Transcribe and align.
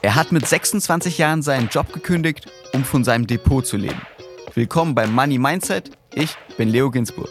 Er 0.00 0.14
hat 0.14 0.30
mit 0.30 0.46
26 0.46 1.18
Jahren 1.18 1.42
seinen 1.42 1.68
Job 1.68 1.92
gekündigt, 1.92 2.46
um 2.72 2.84
von 2.84 3.02
seinem 3.02 3.26
Depot 3.26 3.66
zu 3.66 3.76
leben. 3.76 4.00
Willkommen 4.54 4.94
beim 4.94 5.12
Money 5.12 5.38
Mindset. 5.38 5.90
Ich 6.14 6.36
bin 6.56 6.68
Leo 6.68 6.88
Ginsburg. 6.92 7.30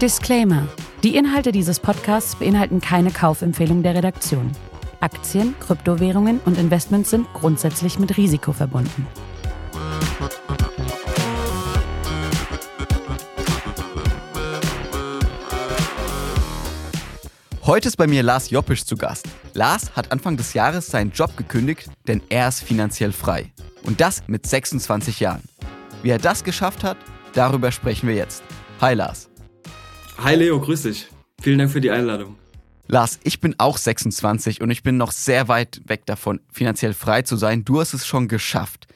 Disclaimer. 0.00 0.66
Die 1.04 1.14
Inhalte 1.14 1.52
dieses 1.52 1.78
Podcasts 1.78 2.34
beinhalten 2.34 2.80
keine 2.80 3.12
Kaufempfehlung 3.12 3.84
der 3.84 3.94
Redaktion. 3.94 4.50
Aktien, 4.98 5.54
Kryptowährungen 5.60 6.40
und 6.44 6.58
Investments 6.58 7.10
sind 7.10 7.32
grundsätzlich 7.34 8.00
mit 8.00 8.16
Risiko 8.16 8.52
verbunden. 8.52 9.06
Heute 17.68 17.88
ist 17.88 17.98
bei 17.98 18.06
mir 18.06 18.22
Lars 18.22 18.48
Joppisch 18.48 18.86
zu 18.86 18.96
Gast. 18.96 19.28
Lars 19.52 19.94
hat 19.94 20.10
Anfang 20.10 20.38
des 20.38 20.54
Jahres 20.54 20.86
seinen 20.86 21.12
Job 21.12 21.36
gekündigt, 21.36 21.90
denn 22.06 22.22
er 22.30 22.48
ist 22.48 22.62
finanziell 22.62 23.12
frei. 23.12 23.52
Und 23.82 24.00
das 24.00 24.26
mit 24.26 24.46
26 24.46 25.20
Jahren. 25.20 25.42
Wie 26.02 26.08
er 26.08 26.16
das 26.16 26.44
geschafft 26.44 26.82
hat, 26.82 26.96
darüber 27.34 27.70
sprechen 27.70 28.08
wir 28.08 28.14
jetzt. 28.14 28.42
Hi 28.80 28.94
Lars. 28.94 29.28
Hi 30.16 30.34
Leo, 30.34 30.58
grüß 30.58 30.84
dich. 30.84 31.08
Vielen 31.42 31.58
Dank 31.58 31.70
für 31.70 31.82
die 31.82 31.90
Einladung. 31.90 32.36
Lars, 32.86 33.20
ich 33.22 33.38
bin 33.38 33.54
auch 33.58 33.76
26 33.76 34.62
und 34.62 34.70
ich 34.70 34.82
bin 34.82 34.96
noch 34.96 35.12
sehr 35.12 35.48
weit 35.48 35.82
weg 35.84 36.06
davon, 36.06 36.40
finanziell 36.50 36.94
frei 36.94 37.20
zu 37.20 37.36
sein. 37.36 37.66
Du 37.66 37.82
hast 37.82 37.92
es 37.92 38.06
schon 38.06 38.28
geschafft. 38.28 38.86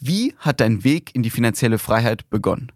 Wie 0.00 0.34
hat 0.40 0.58
dein 0.58 0.82
Weg 0.82 1.14
in 1.14 1.22
die 1.22 1.30
finanzielle 1.30 1.78
Freiheit 1.78 2.28
begonnen? 2.28 2.72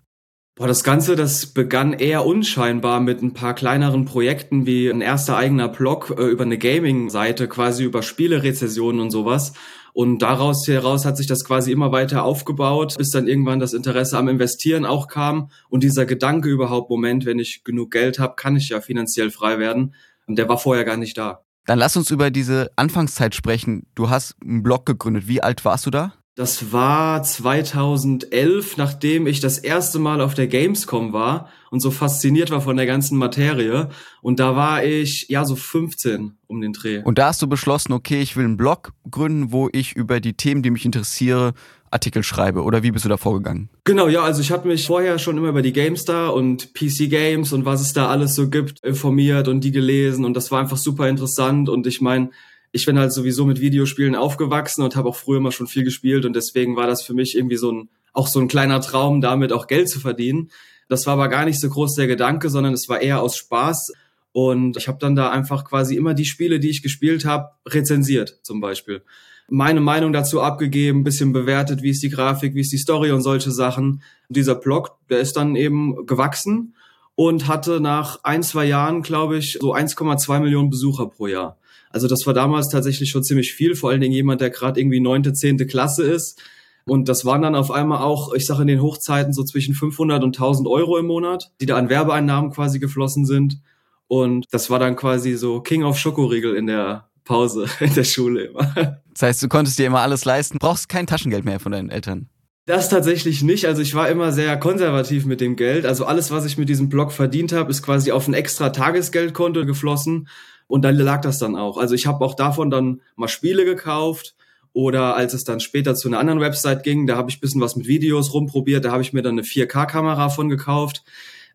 Boah, 0.60 0.68
das 0.68 0.84
Ganze, 0.84 1.16
das 1.16 1.46
begann 1.46 1.94
eher 1.94 2.26
unscheinbar 2.26 3.00
mit 3.00 3.22
ein 3.22 3.32
paar 3.32 3.54
kleineren 3.54 4.04
Projekten 4.04 4.66
wie 4.66 4.90
ein 4.90 5.00
erster 5.00 5.38
eigener 5.38 5.70
Blog 5.70 6.14
äh, 6.18 6.24
über 6.24 6.44
eine 6.44 6.58
Gaming-Seite, 6.58 7.48
quasi 7.48 7.84
über 7.84 8.02
Spielerezessionen 8.02 9.00
und 9.00 9.10
sowas. 9.10 9.54
Und 9.94 10.18
daraus 10.18 10.68
heraus 10.68 11.06
hat 11.06 11.16
sich 11.16 11.26
das 11.26 11.46
quasi 11.46 11.72
immer 11.72 11.92
weiter 11.92 12.24
aufgebaut, 12.24 12.96
bis 12.98 13.08
dann 13.08 13.26
irgendwann 13.26 13.58
das 13.58 13.72
Interesse 13.72 14.18
am 14.18 14.28
Investieren 14.28 14.84
auch 14.84 15.08
kam 15.08 15.50
und 15.70 15.82
dieser 15.82 16.04
Gedanke 16.04 16.50
überhaupt, 16.50 16.90
Moment, 16.90 17.24
wenn 17.24 17.38
ich 17.38 17.64
genug 17.64 17.90
Geld 17.90 18.18
habe, 18.18 18.34
kann 18.36 18.54
ich 18.54 18.68
ja 18.68 18.82
finanziell 18.82 19.30
frei 19.30 19.58
werden. 19.58 19.94
Und 20.26 20.36
der 20.36 20.46
war 20.50 20.58
vorher 20.58 20.84
gar 20.84 20.98
nicht 20.98 21.16
da. 21.16 21.40
Dann 21.64 21.78
lass 21.78 21.96
uns 21.96 22.10
über 22.10 22.30
diese 22.30 22.70
Anfangszeit 22.76 23.34
sprechen. 23.34 23.86
Du 23.94 24.10
hast 24.10 24.36
einen 24.42 24.62
Blog 24.62 24.84
gegründet. 24.84 25.26
Wie 25.26 25.42
alt 25.42 25.64
warst 25.64 25.86
du 25.86 25.90
da? 25.90 26.12
Das 26.40 26.72
war 26.72 27.22
2011, 27.22 28.78
nachdem 28.78 29.26
ich 29.26 29.40
das 29.40 29.58
erste 29.58 29.98
Mal 29.98 30.22
auf 30.22 30.32
der 30.32 30.46
Gamescom 30.46 31.12
war 31.12 31.50
und 31.70 31.80
so 31.80 31.90
fasziniert 31.90 32.50
war 32.50 32.62
von 32.62 32.78
der 32.78 32.86
ganzen 32.86 33.18
Materie. 33.18 33.90
Und 34.22 34.40
da 34.40 34.56
war 34.56 34.82
ich, 34.82 35.26
ja, 35.28 35.44
so 35.44 35.54
15 35.54 36.38
um 36.46 36.62
den 36.62 36.72
Dreh. 36.72 37.02
Und 37.04 37.18
da 37.18 37.26
hast 37.26 37.42
du 37.42 37.46
beschlossen, 37.46 37.92
okay, 37.92 38.22
ich 38.22 38.38
will 38.38 38.46
einen 38.46 38.56
Blog 38.56 38.94
gründen, 39.10 39.52
wo 39.52 39.68
ich 39.70 39.94
über 39.94 40.18
die 40.18 40.32
Themen, 40.32 40.62
die 40.62 40.70
mich 40.70 40.86
interessiere, 40.86 41.52
Artikel 41.90 42.22
schreibe. 42.22 42.62
Oder 42.62 42.82
wie 42.82 42.90
bist 42.90 43.04
du 43.04 43.10
da 43.10 43.18
vorgegangen? 43.18 43.68
Genau, 43.84 44.08
ja, 44.08 44.22
also 44.22 44.40
ich 44.40 44.50
habe 44.50 44.66
mich 44.66 44.86
vorher 44.86 45.18
schon 45.18 45.36
immer 45.36 45.48
über 45.48 45.60
die 45.60 45.74
GameStar 45.74 46.32
und 46.32 46.72
PC 46.72 47.10
Games 47.10 47.52
und 47.52 47.66
was 47.66 47.82
es 47.82 47.92
da 47.92 48.08
alles 48.08 48.34
so 48.34 48.48
gibt 48.48 48.82
informiert 48.82 49.46
und 49.46 49.62
die 49.62 49.72
gelesen. 49.72 50.24
Und 50.24 50.32
das 50.38 50.50
war 50.50 50.60
einfach 50.60 50.78
super 50.78 51.06
interessant. 51.06 51.68
Und 51.68 51.86
ich 51.86 52.00
meine, 52.00 52.30
ich 52.72 52.86
bin 52.86 52.98
halt 52.98 53.12
sowieso 53.12 53.46
mit 53.46 53.60
Videospielen 53.60 54.14
aufgewachsen 54.14 54.82
und 54.82 54.96
habe 54.96 55.08
auch 55.08 55.16
früher 55.16 55.38
immer 55.38 55.52
schon 55.52 55.66
viel 55.66 55.84
gespielt 55.84 56.24
und 56.24 56.34
deswegen 56.34 56.76
war 56.76 56.86
das 56.86 57.02
für 57.02 57.14
mich 57.14 57.36
irgendwie 57.36 57.56
so 57.56 57.72
ein 57.72 57.88
auch 58.12 58.26
so 58.26 58.40
ein 58.40 58.48
kleiner 58.48 58.80
Traum, 58.80 59.20
damit 59.20 59.52
auch 59.52 59.66
Geld 59.66 59.88
zu 59.88 60.00
verdienen. 60.00 60.50
Das 60.88 61.06
war 61.06 61.14
aber 61.14 61.28
gar 61.28 61.44
nicht 61.44 61.60
so 61.60 61.68
groß 61.68 61.94
der 61.94 62.06
Gedanke, 62.06 62.50
sondern 62.50 62.74
es 62.74 62.88
war 62.88 63.00
eher 63.00 63.22
aus 63.22 63.36
Spaß. 63.36 63.92
Und 64.32 64.76
ich 64.76 64.88
habe 64.88 64.98
dann 64.98 65.16
da 65.16 65.30
einfach 65.30 65.64
quasi 65.64 65.96
immer 65.96 66.14
die 66.14 66.24
Spiele, 66.24 66.60
die 66.60 66.70
ich 66.70 66.82
gespielt 66.82 67.24
habe, 67.24 67.50
rezensiert 67.66 68.40
zum 68.42 68.60
Beispiel. 68.60 69.02
Meine 69.48 69.80
Meinung 69.80 70.12
dazu 70.12 70.40
abgegeben, 70.40 71.02
bisschen 71.02 71.32
bewertet, 71.32 71.82
wie 71.82 71.90
ist 71.90 72.02
die 72.02 72.10
Grafik, 72.10 72.54
wie 72.54 72.60
ist 72.60 72.72
die 72.72 72.78
Story 72.78 73.10
und 73.10 73.22
solche 73.22 73.50
Sachen. 73.50 74.02
Und 74.28 74.36
dieser 74.36 74.54
Blog, 74.54 74.96
der 75.08 75.18
ist 75.18 75.36
dann 75.36 75.56
eben 75.56 76.06
gewachsen 76.06 76.76
und 77.16 77.48
hatte 77.48 77.80
nach 77.80 78.22
ein, 78.22 78.44
zwei 78.44 78.64
Jahren, 78.64 79.02
glaube 79.02 79.38
ich, 79.38 79.58
so 79.60 79.74
1,2 79.74 80.40
Millionen 80.40 80.70
Besucher 80.70 81.06
pro 81.06 81.26
Jahr. 81.26 81.56
Also 81.90 82.08
das 82.08 82.24
war 82.24 82.34
damals 82.34 82.68
tatsächlich 82.68 83.10
schon 83.10 83.24
ziemlich 83.24 83.52
viel, 83.52 83.74
vor 83.74 83.90
allen 83.90 84.00
Dingen 84.00 84.14
jemand, 84.14 84.40
der 84.40 84.50
gerade 84.50 84.80
irgendwie 84.80 85.00
neunte, 85.00 85.32
zehnte 85.32 85.66
Klasse 85.66 86.04
ist. 86.04 86.40
Und 86.86 87.08
das 87.08 87.24
waren 87.24 87.42
dann 87.42 87.54
auf 87.54 87.70
einmal 87.70 88.02
auch, 88.02 88.32
ich 88.32 88.46
sage 88.46 88.62
in 88.62 88.68
den 88.68 88.82
Hochzeiten 88.82 89.32
so 89.32 89.44
zwischen 89.44 89.74
500 89.74 90.22
und 90.24 90.36
1000 90.36 90.66
Euro 90.68 90.98
im 90.98 91.06
Monat, 91.06 91.50
die 91.60 91.66
da 91.66 91.76
an 91.76 91.88
Werbeeinnahmen 91.88 92.52
quasi 92.52 92.78
geflossen 92.78 93.26
sind. 93.26 93.60
Und 94.08 94.46
das 94.50 94.70
war 94.70 94.78
dann 94.78 94.96
quasi 94.96 95.34
so 95.34 95.60
King 95.60 95.84
of 95.84 95.98
Schokoriegel 95.98 96.56
in 96.56 96.66
der 96.66 97.10
Pause 97.24 97.66
in 97.80 97.94
der 97.94 98.04
Schule 98.04 98.44
immer. 98.44 99.00
Das 99.12 99.22
heißt, 99.22 99.42
du 99.42 99.48
konntest 99.48 99.78
dir 99.78 99.86
immer 99.86 100.00
alles 100.00 100.24
leisten, 100.24 100.58
brauchst 100.58 100.88
kein 100.88 101.06
Taschengeld 101.06 101.44
mehr 101.44 101.60
von 101.60 101.72
deinen 101.72 101.90
Eltern. 101.90 102.28
Das 102.66 102.88
tatsächlich 102.88 103.42
nicht. 103.42 103.66
Also 103.66 103.82
ich 103.82 103.94
war 103.94 104.08
immer 104.08 104.32
sehr 104.32 104.56
konservativ 104.56 105.26
mit 105.26 105.40
dem 105.40 105.56
Geld. 105.56 105.86
Also 105.86 106.04
alles, 106.04 106.30
was 106.30 106.44
ich 106.44 106.56
mit 106.56 106.68
diesem 106.68 106.88
Blog 106.88 107.10
verdient 107.10 107.52
habe, 107.52 107.70
ist 107.70 107.82
quasi 107.82 108.12
auf 108.12 108.28
ein 108.28 108.34
extra 108.34 108.70
Tagesgeldkonto 108.70 109.66
geflossen. 109.66 110.28
Und 110.70 110.82
da 110.82 110.90
lag 110.90 111.20
das 111.20 111.40
dann 111.40 111.56
auch. 111.56 111.78
Also 111.78 111.96
ich 111.96 112.06
habe 112.06 112.24
auch 112.24 112.34
davon 112.34 112.70
dann 112.70 113.00
mal 113.16 113.26
Spiele 113.26 113.64
gekauft 113.64 114.36
oder 114.72 115.16
als 115.16 115.34
es 115.34 115.42
dann 115.42 115.58
später 115.58 115.96
zu 115.96 116.06
einer 116.06 116.20
anderen 116.20 116.38
Website 116.38 116.84
ging, 116.84 117.08
da 117.08 117.16
habe 117.16 117.28
ich 117.28 117.40
bisschen 117.40 117.60
was 117.60 117.74
mit 117.74 117.88
Videos 117.88 118.32
rumprobiert, 118.32 118.84
da 118.84 118.92
habe 118.92 119.02
ich 119.02 119.12
mir 119.12 119.22
dann 119.22 119.32
eine 119.32 119.42
4K-Kamera 119.42 120.28
von 120.28 120.48
gekauft. 120.48 121.02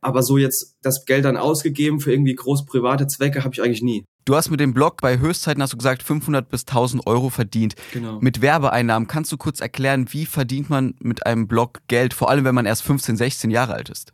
Aber 0.02 0.22
so 0.22 0.38
jetzt 0.38 0.76
das 0.82 1.06
Geld 1.06 1.24
dann 1.24 1.38
ausgegeben 1.38 2.02
für 2.02 2.12
irgendwie 2.12 2.36
groß 2.36 2.66
private 2.66 3.08
Zwecke 3.08 3.46
habe 3.46 3.54
ich 3.54 3.62
eigentlich 3.62 3.82
nie. 3.82 4.04
Du 4.26 4.36
hast 4.36 4.50
mit 4.52 4.60
dem 4.60 4.74
Blog 4.74 5.00
bei 5.02 5.18
Höchstzeiten, 5.18 5.64
hast 5.64 5.72
du 5.72 5.78
gesagt, 5.78 6.04
500 6.04 6.50
bis 6.50 6.64
1000 6.64 7.08
Euro 7.08 7.30
verdient. 7.30 7.76
Genau. 7.94 8.20
Mit 8.20 8.42
Werbeeinnahmen, 8.42 9.08
kannst 9.08 9.32
du 9.32 9.38
kurz 9.38 9.62
erklären, 9.62 10.08
wie 10.12 10.26
verdient 10.26 10.70
man 10.70 10.96
mit 11.00 11.26
einem 11.26 11.48
Blog 11.48 11.80
Geld, 11.88 12.14
vor 12.14 12.30
allem 12.30 12.44
wenn 12.44 12.56
man 12.56 12.66
erst 12.66 12.84
15, 12.84 13.16
16 13.16 13.50
Jahre 13.50 13.76
alt 13.76 13.90
ist? 13.90 14.12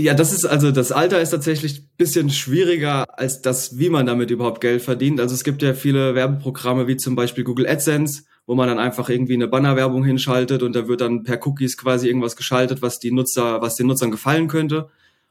Ja, 0.00 0.14
das 0.14 0.32
ist 0.32 0.44
also 0.44 0.70
das 0.70 0.92
Alter 0.92 1.20
ist 1.20 1.30
tatsächlich 1.30 1.88
bisschen 1.96 2.30
schwieriger 2.30 3.04
als 3.18 3.42
das, 3.42 3.78
wie 3.80 3.90
man 3.90 4.06
damit 4.06 4.30
überhaupt 4.30 4.60
Geld 4.60 4.80
verdient. 4.80 5.18
Also 5.18 5.34
es 5.34 5.42
gibt 5.42 5.60
ja 5.60 5.74
viele 5.74 6.14
Werbeprogramme 6.14 6.86
wie 6.86 6.96
zum 6.96 7.16
Beispiel 7.16 7.42
Google 7.42 7.66
AdSense, 7.66 8.22
wo 8.46 8.54
man 8.54 8.68
dann 8.68 8.78
einfach 8.78 9.08
irgendwie 9.08 9.34
eine 9.34 9.48
Bannerwerbung 9.48 10.04
hinschaltet 10.04 10.62
und 10.62 10.76
da 10.76 10.86
wird 10.86 11.00
dann 11.00 11.24
per 11.24 11.44
Cookies 11.44 11.76
quasi 11.76 12.06
irgendwas 12.06 12.36
geschaltet, 12.36 12.80
was 12.80 13.00
die 13.00 13.10
Nutzer, 13.10 13.60
was 13.60 13.74
den 13.74 13.88
Nutzern 13.88 14.12
gefallen 14.12 14.46
könnte. 14.46 14.88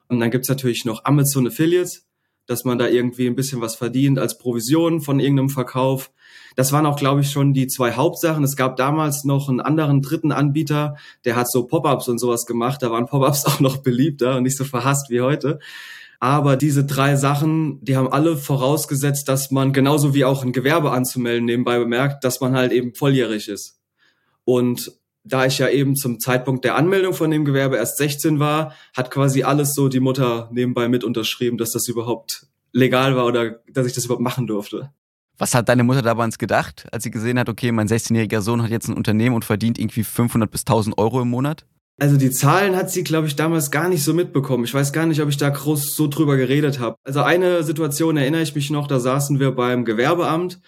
Und 0.09 0.19
dann 0.19 0.31
gibt's 0.31 0.49
natürlich 0.49 0.83
noch 0.83 1.05
Amazon 1.05 1.47
Affiliates, 1.47 2.05
dass 2.47 2.63
man 2.63 2.77
da 2.79 2.87
irgendwie 2.87 3.27
ein 3.27 3.35
bisschen 3.35 3.61
was 3.61 3.75
verdient 3.75 4.17
als 4.17 4.37
Provision 4.37 5.01
von 5.01 5.19
irgendeinem 5.19 5.49
Verkauf. 5.49 6.11
Das 6.55 6.71
waren 6.71 6.87
auch, 6.87 6.97
glaube 6.97 7.21
ich, 7.21 7.29
schon 7.29 7.53
die 7.53 7.67
zwei 7.67 7.91
Hauptsachen. 7.91 8.43
Es 8.43 8.55
gab 8.55 8.77
damals 8.77 9.23
noch 9.23 9.47
einen 9.47 9.61
anderen 9.61 10.01
dritten 10.01 10.31
Anbieter, 10.31 10.95
der 11.23 11.35
hat 11.35 11.51
so 11.51 11.67
Pop-ups 11.67 12.07
und 12.07 12.19
sowas 12.19 12.45
gemacht. 12.45 12.81
Da 12.81 12.89
waren 12.89 13.05
Pop-ups 13.05 13.45
auch 13.47 13.59
noch 13.59 13.77
beliebter 13.77 14.37
und 14.37 14.43
nicht 14.43 14.57
so 14.57 14.63
verhasst 14.63 15.09
wie 15.09 15.21
heute. 15.21 15.59
Aber 16.19 16.55
diese 16.55 16.83
drei 16.83 17.15
Sachen, 17.15 17.83
die 17.83 17.95
haben 17.95 18.11
alle 18.11 18.37
vorausgesetzt, 18.37 19.29
dass 19.29 19.51
man 19.51 19.71
genauso 19.71 20.15
wie 20.15 20.25
auch 20.25 20.43
ein 20.43 20.51
Gewerbe 20.51 20.91
anzumelden 20.91 21.45
nebenbei 21.45 21.77
bemerkt, 21.77 22.23
dass 22.23 22.41
man 22.41 22.55
halt 22.55 22.71
eben 22.71 22.95
volljährig 22.95 23.49
ist. 23.49 23.79
Und 24.43 24.91
da 25.27 25.45
ich 25.45 25.59
ja 25.59 25.69
eben 25.69 25.95
zum 25.95 26.19
Zeitpunkt 26.19 26.65
der 26.65 26.75
Anmeldung 26.75 27.13
von 27.13 27.31
dem 27.31 27.45
Gewerbe 27.45 27.77
erst 27.77 27.97
16 27.97 28.39
war, 28.39 28.73
hat 28.95 29.11
quasi 29.11 29.43
alles 29.43 29.73
so 29.73 29.89
die 29.89 29.99
Mutter 29.99 30.49
nebenbei 30.51 30.87
mit 30.87 31.03
unterschrieben, 31.03 31.57
dass 31.57 31.71
das 31.71 31.87
überhaupt 31.87 32.47
legal 32.71 33.15
war 33.15 33.25
oder 33.25 33.59
dass 33.71 33.87
ich 33.87 33.93
das 33.93 34.05
überhaupt 34.05 34.23
machen 34.23 34.47
durfte. 34.47 34.91
Was 35.37 35.53
hat 35.53 35.69
deine 35.69 35.83
Mutter 35.83 36.01
damals 36.01 36.37
gedacht, 36.39 36.87
als 36.91 37.03
sie 37.03 37.11
gesehen 37.11 37.37
hat, 37.37 37.47
okay, 37.47 37.71
mein 37.71 37.87
16-jähriger 37.87 38.41
Sohn 38.41 38.63
hat 38.63 38.71
jetzt 38.71 38.87
ein 38.87 38.95
Unternehmen 38.95 39.35
und 39.35 39.45
verdient 39.45 39.77
irgendwie 39.77 40.03
500 40.03 40.49
bis 40.49 40.61
1000 40.61 40.97
Euro 40.97 41.21
im 41.21 41.29
Monat? 41.29 41.65
Also 41.99 42.17
die 42.17 42.31
Zahlen 42.31 42.75
hat 42.75 42.91
sie, 42.91 43.03
glaube 43.03 43.27
ich, 43.27 43.35
damals 43.35 43.71
gar 43.71 43.89
nicht 43.89 44.03
so 44.03 44.13
mitbekommen. 44.13 44.63
Ich 44.65 44.73
weiß 44.73 44.93
gar 44.93 45.07
nicht, 45.07 45.21
ob 45.21 45.29
ich 45.29 45.37
da 45.37 45.49
groß 45.49 45.95
so 45.95 46.07
drüber 46.07 46.37
geredet 46.37 46.79
habe. 46.79 46.95
Also 47.03 47.21
eine 47.21 47.63
Situation 47.63 48.17
erinnere 48.17 48.43
ich 48.43 48.53
mich 48.53 48.69
noch, 48.69 48.87
da 48.87 48.99
saßen 48.99 49.39
wir 49.39 49.51
beim 49.51 49.83
Gewerbeamt 49.83 50.59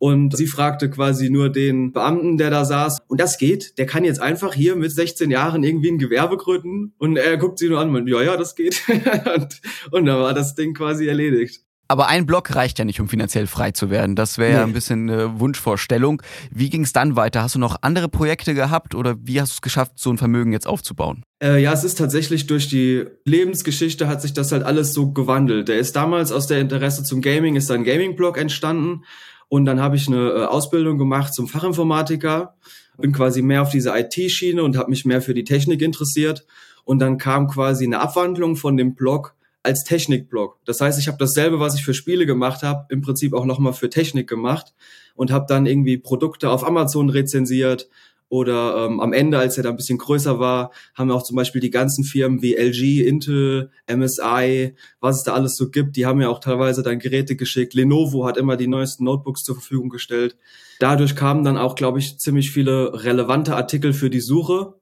und 0.00 0.34
sie 0.34 0.46
fragte 0.46 0.88
quasi 0.88 1.28
nur 1.28 1.50
den 1.50 1.92
Beamten, 1.92 2.38
der 2.38 2.48
da 2.48 2.64
saß, 2.64 3.00
und 3.06 3.20
das 3.20 3.36
geht, 3.36 3.76
der 3.76 3.84
kann 3.84 4.02
jetzt 4.02 4.18
einfach 4.18 4.54
hier 4.54 4.74
mit 4.74 4.90
16 4.90 5.30
Jahren 5.30 5.62
irgendwie 5.62 5.90
ein 5.90 5.98
Gewerbe 5.98 6.38
gründen. 6.38 6.94
Und 6.96 7.18
er 7.18 7.36
guckt 7.36 7.58
sie 7.58 7.68
nur 7.68 7.80
an 7.80 7.88
und 7.88 7.92
meint, 7.92 8.08
ja, 8.08 8.22
ja, 8.22 8.38
das 8.38 8.54
geht. 8.54 8.82
und, 8.88 9.60
und 9.90 10.06
dann 10.06 10.18
war 10.18 10.32
das 10.32 10.54
Ding 10.54 10.72
quasi 10.72 11.06
erledigt. 11.06 11.60
Aber 11.86 12.08
ein 12.08 12.24
Block 12.24 12.54
reicht 12.54 12.78
ja 12.78 12.86
nicht, 12.86 12.98
um 13.00 13.10
finanziell 13.10 13.46
frei 13.46 13.72
zu 13.72 13.90
werden. 13.90 14.16
Das 14.16 14.38
wäre 14.38 14.52
ja 14.52 14.58
nee. 14.58 14.70
ein 14.70 14.72
bisschen 14.72 15.10
eine 15.10 15.38
Wunschvorstellung. 15.38 16.22
Wie 16.50 16.70
ging 16.70 16.84
es 16.84 16.94
dann 16.94 17.16
weiter? 17.16 17.42
Hast 17.42 17.56
du 17.56 17.58
noch 17.58 17.76
andere 17.82 18.08
Projekte 18.08 18.54
gehabt 18.54 18.94
oder 18.94 19.16
wie 19.20 19.38
hast 19.38 19.50
du 19.50 19.54
es 19.56 19.60
geschafft, 19.60 19.92
so 19.96 20.08
ein 20.10 20.16
Vermögen 20.16 20.52
jetzt 20.52 20.66
aufzubauen? 20.66 21.24
Äh, 21.42 21.60
ja, 21.60 21.74
es 21.74 21.84
ist 21.84 21.98
tatsächlich 21.98 22.46
durch 22.46 22.68
die 22.68 23.04
Lebensgeschichte 23.26 24.08
hat 24.08 24.22
sich 24.22 24.32
das 24.32 24.50
halt 24.50 24.62
alles 24.62 24.94
so 24.94 25.12
gewandelt. 25.12 25.68
Der 25.68 25.78
ist 25.78 25.94
damals 25.94 26.32
aus 26.32 26.46
der 26.46 26.60
Interesse 26.60 27.02
zum 27.02 27.20
Gaming, 27.20 27.56
ist 27.56 27.70
ein 27.70 27.84
Gaming-Blog 27.84 28.38
entstanden. 28.38 29.02
Und 29.50 29.64
dann 29.64 29.80
habe 29.80 29.96
ich 29.96 30.06
eine 30.06 30.30
äh, 30.30 30.44
Ausbildung 30.44 30.96
gemacht 30.96 31.34
zum 31.34 31.48
Fachinformatiker, 31.48 32.54
bin 32.98 33.12
quasi 33.12 33.42
mehr 33.42 33.62
auf 33.62 33.70
diese 33.70 33.90
IT-Schiene 33.90 34.62
und 34.62 34.76
habe 34.76 34.90
mich 34.90 35.04
mehr 35.04 35.20
für 35.20 35.34
die 35.34 35.44
Technik 35.44 35.82
interessiert. 35.82 36.46
und 36.84 36.98
dann 37.00 37.18
kam 37.18 37.46
quasi 37.46 37.84
eine 37.84 38.00
Abwandlung 38.00 38.56
von 38.56 38.76
dem 38.76 38.94
Blog 38.94 39.34
als 39.62 39.84
Technikblog. 39.84 40.58
Das 40.64 40.80
heißt, 40.80 40.98
ich 40.98 41.08
habe 41.08 41.18
dasselbe, 41.18 41.60
was 41.60 41.74
ich 41.74 41.84
für 41.84 41.94
Spiele 41.94 42.26
gemacht 42.26 42.62
habe, 42.62 42.86
im 42.88 43.02
Prinzip 43.02 43.34
auch 43.34 43.44
nochmal 43.44 43.74
für 43.74 43.90
Technik 43.90 44.28
gemacht 44.28 44.72
und 45.14 45.30
habe 45.30 45.46
dann 45.48 45.66
irgendwie 45.66 45.98
Produkte 45.98 46.48
auf 46.48 46.66
Amazon 46.66 47.10
rezensiert 47.10 47.88
oder 48.30 48.86
ähm, 48.86 49.00
am 49.00 49.12
Ende, 49.12 49.38
als 49.38 49.56
er 49.56 49.64
da 49.64 49.70
ein 49.70 49.76
bisschen 49.76 49.98
größer 49.98 50.38
war, 50.38 50.70
haben 50.94 51.08
wir 51.08 51.16
auch 51.16 51.24
zum 51.24 51.34
Beispiel 51.34 51.60
die 51.60 51.70
ganzen 51.70 52.04
Firmen 52.04 52.40
wie 52.42 52.54
LG, 52.54 53.04
Intel, 53.04 53.70
MSI, 53.92 54.76
was 55.00 55.18
es 55.18 55.22
da 55.24 55.34
alles 55.34 55.56
so 55.56 55.68
gibt, 55.68 55.96
die 55.96 56.06
haben 56.06 56.20
ja 56.20 56.28
auch 56.28 56.38
teilweise 56.38 56.84
dann 56.84 57.00
Geräte 57.00 57.34
geschickt. 57.34 57.74
Lenovo 57.74 58.24
hat 58.24 58.36
immer 58.36 58.56
die 58.56 58.68
neuesten 58.68 59.02
Notebooks 59.04 59.42
zur 59.42 59.56
Verfügung 59.56 59.88
gestellt. 59.88 60.36
Dadurch 60.78 61.16
kamen 61.16 61.42
dann 61.42 61.58
auch, 61.58 61.74
glaube 61.74 61.98
ich, 61.98 62.20
ziemlich 62.20 62.52
viele 62.52 63.04
relevante 63.04 63.56
Artikel 63.56 63.92
für 63.92 64.10
die 64.10 64.20
Suche. 64.20 64.74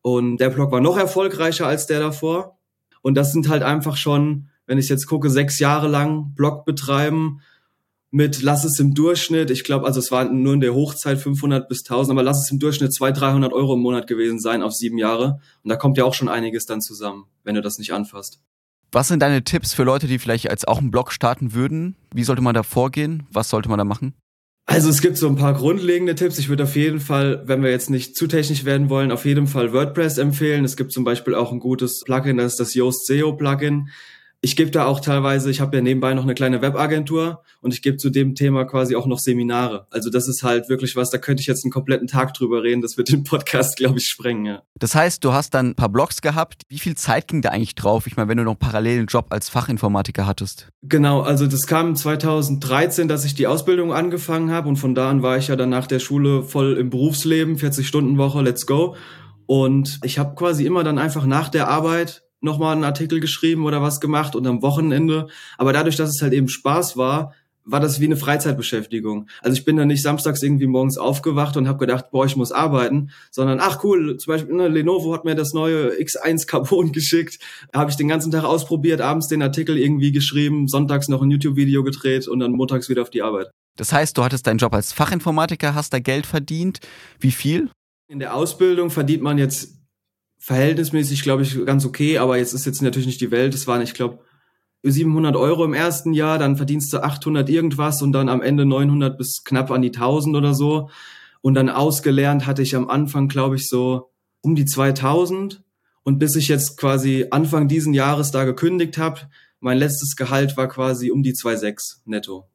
Und 0.00 0.38
der 0.38 0.48
Blog 0.48 0.72
war 0.72 0.80
noch 0.80 0.96
erfolgreicher 0.96 1.66
als 1.66 1.86
der 1.86 2.00
davor. 2.00 2.58
Und 3.02 3.14
das 3.14 3.30
sind 3.30 3.50
halt 3.50 3.62
einfach 3.62 3.98
schon, 3.98 4.48
wenn 4.64 4.78
ich 4.78 4.88
jetzt 4.88 5.06
gucke, 5.06 5.28
sechs 5.28 5.58
Jahre 5.58 5.88
lang 5.88 6.32
Blog 6.34 6.64
betreiben 6.64 7.42
mit, 8.10 8.42
lass 8.42 8.64
es 8.64 8.78
im 8.78 8.94
Durchschnitt, 8.94 9.50
ich 9.50 9.64
glaube, 9.64 9.86
also 9.86 10.00
es 10.00 10.10
war 10.10 10.24
nur 10.24 10.54
in 10.54 10.60
der 10.60 10.74
Hochzeit 10.74 11.18
500 11.18 11.68
bis 11.68 11.80
1000, 11.80 12.12
aber 12.12 12.22
lass 12.22 12.44
es 12.44 12.50
im 12.50 12.58
Durchschnitt 12.58 12.94
200, 12.94 13.20
300 13.20 13.52
Euro 13.52 13.74
im 13.74 13.80
Monat 13.80 14.06
gewesen 14.06 14.38
sein 14.38 14.62
auf 14.62 14.72
sieben 14.72 14.98
Jahre. 14.98 15.40
Und 15.62 15.70
da 15.70 15.76
kommt 15.76 15.98
ja 15.98 16.04
auch 16.04 16.14
schon 16.14 16.28
einiges 16.28 16.66
dann 16.66 16.80
zusammen, 16.80 17.24
wenn 17.44 17.54
du 17.54 17.62
das 17.62 17.78
nicht 17.78 17.92
anfasst. 17.92 18.40
Was 18.92 19.08
sind 19.08 19.20
deine 19.20 19.42
Tipps 19.42 19.74
für 19.74 19.82
Leute, 19.82 20.06
die 20.06 20.18
vielleicht 20.18 20.48
als 20.48 20.64
auch 20.64 20.78
einen 20.78 20.90
Blog 20.90 21.12
starten 21.12 21.52
würden? 21.52 21.96
Wie 22.14 22.24
sollte 22.24 22.42
man 22.42 22.54
da 22.54 22.62
vorgehen? 22.62 23.24
Was 23.30 23.50
sollte 23.50 23.68
man 23.68 23.78
da 23.78 23.84
machen? 23.84 24.14
Also 24.68 24.88
es 24.88 25.00
gibt 25.00 25.16
so 25.16 25.28
ein 25.28 25.36
paar 25.36 25.54
grundlegende 25.54 26.14
Tipps. 26.14 26.38
Ich 26.38 26.48
würde 26.48 26.64
auf 26.64 26.74
jeden 26.74 26.98
Fall, 26.98 27.42
wenn 27.46 27.62
wir 27.62 27.70
jetzt 27.70 27.88
nicht 27.90 28.16
zu 28.16 28.26
technisch 28.26 28.64
werden 28.64 28.88
wollen, 28.88 29.12
auf 29.12 29.24
jeden 29.24 29.46
Fall 29.46 29.72
WordPress 29.72 30.18
empfehlen. 30.18 30.64
Es 30.64 30.76
gibt 30.76 30.92
zum 30.92 31.04
Beispiel 31.04 31.34
auch 31.34 31.52
ein 31.52 31.60
gutes 31.60 32.02
Plugin, 32.04 32.38
das 32.38 32.52
ist 32.52 32.60
das 32.60 32.74
Yoast 32.74 33.06
SEO 33.06 33.32
Plugin 33.34 33.90
ich 34.42 34.54
gebe 34.54 34.70
da 34.70 34.84
auch 34.84 35.00
teilweise, 35.00 35.50
ich 35.50 35.60
habe 35.60 35.76
ja 35.76 35.82
nebenbei 35.82 36.14
noch 36.14 36.22
eine 36.22 36.34
kleine 36.34 36.62
Webagentur 36.62 37.42
und 37.60 37.72
ich 37.72 37.82
gebe 37.82 37.96
zu 37.96 38.10
dem 38.10 38.34
Thema 38.34 38.64
quasi 38.64 38.94
auch 38.94 39.06
noch 39.06 39.18
Seminare. 39.18 39.86
Also 39.90 40.10
das 40.10 40.28
ist 40.28 40.42
halt 40.42 40.68
wirklich 40.68 40.94
was, 40.94 41.10
da 41.10 41.18
könnte 41.18 41.40
ich 41.40 41.46
jetzt 41.46 41.64
einen 41.64 41.72
kompletten 41.72 42.06
Tag 42.06 42.34
drüber 42.34 42.62
reden, 42.62 42.82
das 42.82 42.96
wird 42.96 43.10
den 43.10 43.24
Podcast, 43.24 43.76
glaube 43.76 43.98
ich, 43.98 44.06
sprengen. 44.06 44.44
Ja. 44.44 44.62
Das 44.78 44.94
heißt, 44.94 45.24
du 45.24 45.32
hast 45.32 45.54
dann 45.54 45.70
ein 45.70 45.74
paar 45.74 45.88
Blogs 45.88 46.20
gehabt. 46.20 46.62
Wie 46.68 46.78
viel 46.78 46.96
Zeit 46.96 47.28
ging 47.28 47.42
da 47.42 47.48
eigentlich 47.48 47.74
drauf? 47.74 48.06
Ich 48.06 48.16
meine, 48.16 48.28
wenn 48.28 48.38
du 48.38 48.44
noch 48.44 48.58
parallel 48.58 48.98
einen 48.98 49.06
Job 49.06 49.26
als 49.30 49.48
Fachinformatiker 49.48 50.26
hattest. 50.26 50.68
Genau, 50.82 51.22
also 51.22 51.46
das 51.46 51.66
kam 51.66 51.96
2013, 51.96 53.08
dass 53.08 53.24
ich 53.24 53.34
die 53.34 53.46
Ausbildung 53.46 53.92
angefangen 53.92 54.50
habe 54.50 54.68
und 54.68 54.76
von 54.76 54.94
da 54.94 55.10
an 55.10 55.22
war 55.22 55.38
ich 55.38 55.48
ja 55.48 55.56
dann 55.56 55.70
nach 55.70 55.86
der 55.86 55.98
Schule 55.98 56.42
voll 56.42 56.76
im 56.76 56.90
Berufsleben, 56.90 57.56
40 57.58 57.88
Stunden 57.88 58.18
Woche, 58.18 58.42
let's 58.42 58.66
go. 58.66 58.96
Und 59.46 60.00
ich 60.02 60.18
habe 60.18 60.34
quasi 60.34 60.66
immer 60.66 60.84
dann 60.84 60.98
einfach 60.98 61.24
nach 61.24 61.48
der 61.48 61.68
Arbeit 61.68 62.25
nochmal 62.40 62.74
einen 62.74 62.84
Artikel 62.84 63.20
geschrieben 63.20 63.64
oder 63.64 63.82
was 63.82 64.00
gemacht 64.00 64.36
und 64.36 64.46
am 64.46 64.62
Wochenende. 64.62 65.28
Aber 65.58 65.72
dadurch, 65.72 65.96
dass 65.96 66.10
es 66.10 66.22
halt 66.22 66.32
eben 66.32 66.48
Spaß 66.48 66.96
war, 66.96 67.34
war 67.66 67.80
das 67.80 68.00
wie 68.00 68.04
eine 68.04 68.16
Freizeitbeschäftigung. 68.16 69.28
Also 69.42 69.56
ich 69.56 69.64
bin 69.64 69.76
dann 69.76 69.88
nicht 69.88 70.02
samstags 70.02 70.42
irgendwie 70.42 70.68
morgens 70.68 70.98
aufgewacht 70.98 71.56
und 71.56 71.68
habe 71.68 71.78
gedacht, 71.78 72.10
boah, 72.12 72.24
ich 72.24 72.36
muss 72.36 72.52
arbeiten, 72.52 73.10
sondern 73.30 73.58
ach 73.60 73.82
cool, 73.84 74.16
zum 74.18 74.32
Beispiel 74.32 74.54
ne, 74.54 74.68
Lenovo 74.68 75.12
hat 75.12 75.24
mir 75.24 75.34
das 75.34 75.52
neue 75.52 75.90
X1 75.94 76.46
Carbon 76.46 76.92
geschickt, 76.92 77.40
habe 77.74 77.90
ich 77.90 77.96
den 77.96 78.08
ganzen 78.08 78.30
Tag 78.30 78.44
ausprobiert, 78.44 79.00
abends 79.00 79.26
den 79.26 79.42
Artikel 79.42 79.76
irgendwie 79.76 80.12
geschrieben, 80.12 80.68
sonntags 80.68 81.08
noch 81.08 81.22
ein 81.22 81.30
YouTube-Video 81.30 81.82
gedreht 81.82 82.28
und 82.28 82.38
dann 82.38 82.52
montags 82.52 82.88
wieder 82.88 83.02
auf 83.02 83.10
die 83.10 83.22
Arbeit. 83.22 83.50
Das 83.76 83.92
heißt, 83.92 84.16
du 84.16 84.24
hattest 84.24 84.46
deinen 84.46 84.58
Job 84.58 84.72
als 84.72 84.92
Fachinformatiker, 84.92 85.74
hast 85.74 85.92
da 85.92 85.98
Geld 85.98 86.24
verdient. 86.24 86.80
Wie 87.18 87.32
viel? 87.32 87.68
In 88.08 88.20
der 88.20 88.34
Ausbildung 88.34 88.90
verdient 88.90 89.22
man 89.22 89.36
jetzt 89.36 89.75
verhältnismäßig, 90.38 91.22
glaube 91.22 91.42
ich, 91.42 91.64
ganz 91.64 91.84
okay, 91.84 92.18
aber 92.18 92.38
jetzt 92.38 92.52
ist 92.52 92.66
jetzt 92.66 92.82
natürlich 92.82 93.06
nicht 93.06 93.20
die 93.20 93.30
Welt. 93.30 93.54
Es 93.54 93.66
waren, 93.66 93.82
ich 93.82 93.94
glaube, 93.94 94.20
700 94.82 95.36
Euro 95.36 95.64
im 95.64 95.74
ersten 95.74 96.12
Jahr, 96.12 96.38
dann 96.38 96.56
verdienst 96.56 96.92
du 96.92 97.02
800 97.02 97.48
irgendwas 97.48 98.02
und 98.02 98.12
dann 98.12 98.28
am 98.28 98.42
Ende 98.42 98.64
900 98.66 99.18
bis 99.18 99.42
knapp 99.44 99.70
an 99.70 99.82
die 99.82 99.88
1000 99.88 100.36
oder 100.36 100.54
so. 100.54 100.90
Und 101.40 101.54
dann 101.54 101.68
ausgelernt 101.68 102.46
hatte 102.46 102.62
ich 102.62 102.76
am 102.76 102.88
Anfang, 102.88 103.28
glaube 103.28 103.56
ich, 103.56 103.68
so 103.68 104.10
um 104.40 104.54
die 104.54 104.64
2000. 104.64 105.62
Und 106.02 106.18
bis 106.18 106.36
ich 106.36 106.48
jetzt 106.48 106.76
quasi 106.76 107.26
Anfang 107.30 107.68
diesen 107.68 107.94
Jahres 107.94 108.30
da 108.30 108.44
gekündigt 108.44 108.98
habe, 108.98 109.20
mein 109.60 109.78
letztes 109.78 110.14
Gehalt 110.16 110.56
war 110.56 110.68
quasi 110.68 111.10
um 111.10 111.22
die 111.22 111.32
2,6 111.32 112.02
netto. 112.04 112.48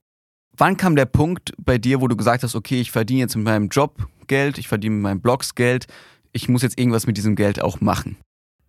Wann 0.56 0.78
kam 0.78 0.96
der 0.96 1.06
Punkt 1.06 1.54
bei 1.58 1.78
dir, 1.78 2.02
wo 2.02 2.08
du 2.08 2.16
gesagt 2.16 2.44
hast, 2.44 2.56
okay, 2.56 2.80
ich 2.80 2.92
verdiene 2.92 3.22
jetzt 3.22 3.36
mit 3.36 3.46
meinem 3.46 3.70
Job 3.70 4.08
Geld, 4.28 4.58
ich 4.58 4.68
verdiene 4.68 4.96
mit 4.96 5.04
meinem 5.04 5.22
Blogs 5.22 5.56
Geld, 5.56 5.88
ich 6.34 6.50
muss 6.50 6.62
jetzt 6.62 6.80
irgendwas 6.80 7.08
mit 7.08 7.18
diesem 7.18 7.36
Geld 7.36 7.62
auch 7.62 7.82
machen. 7.82 8.18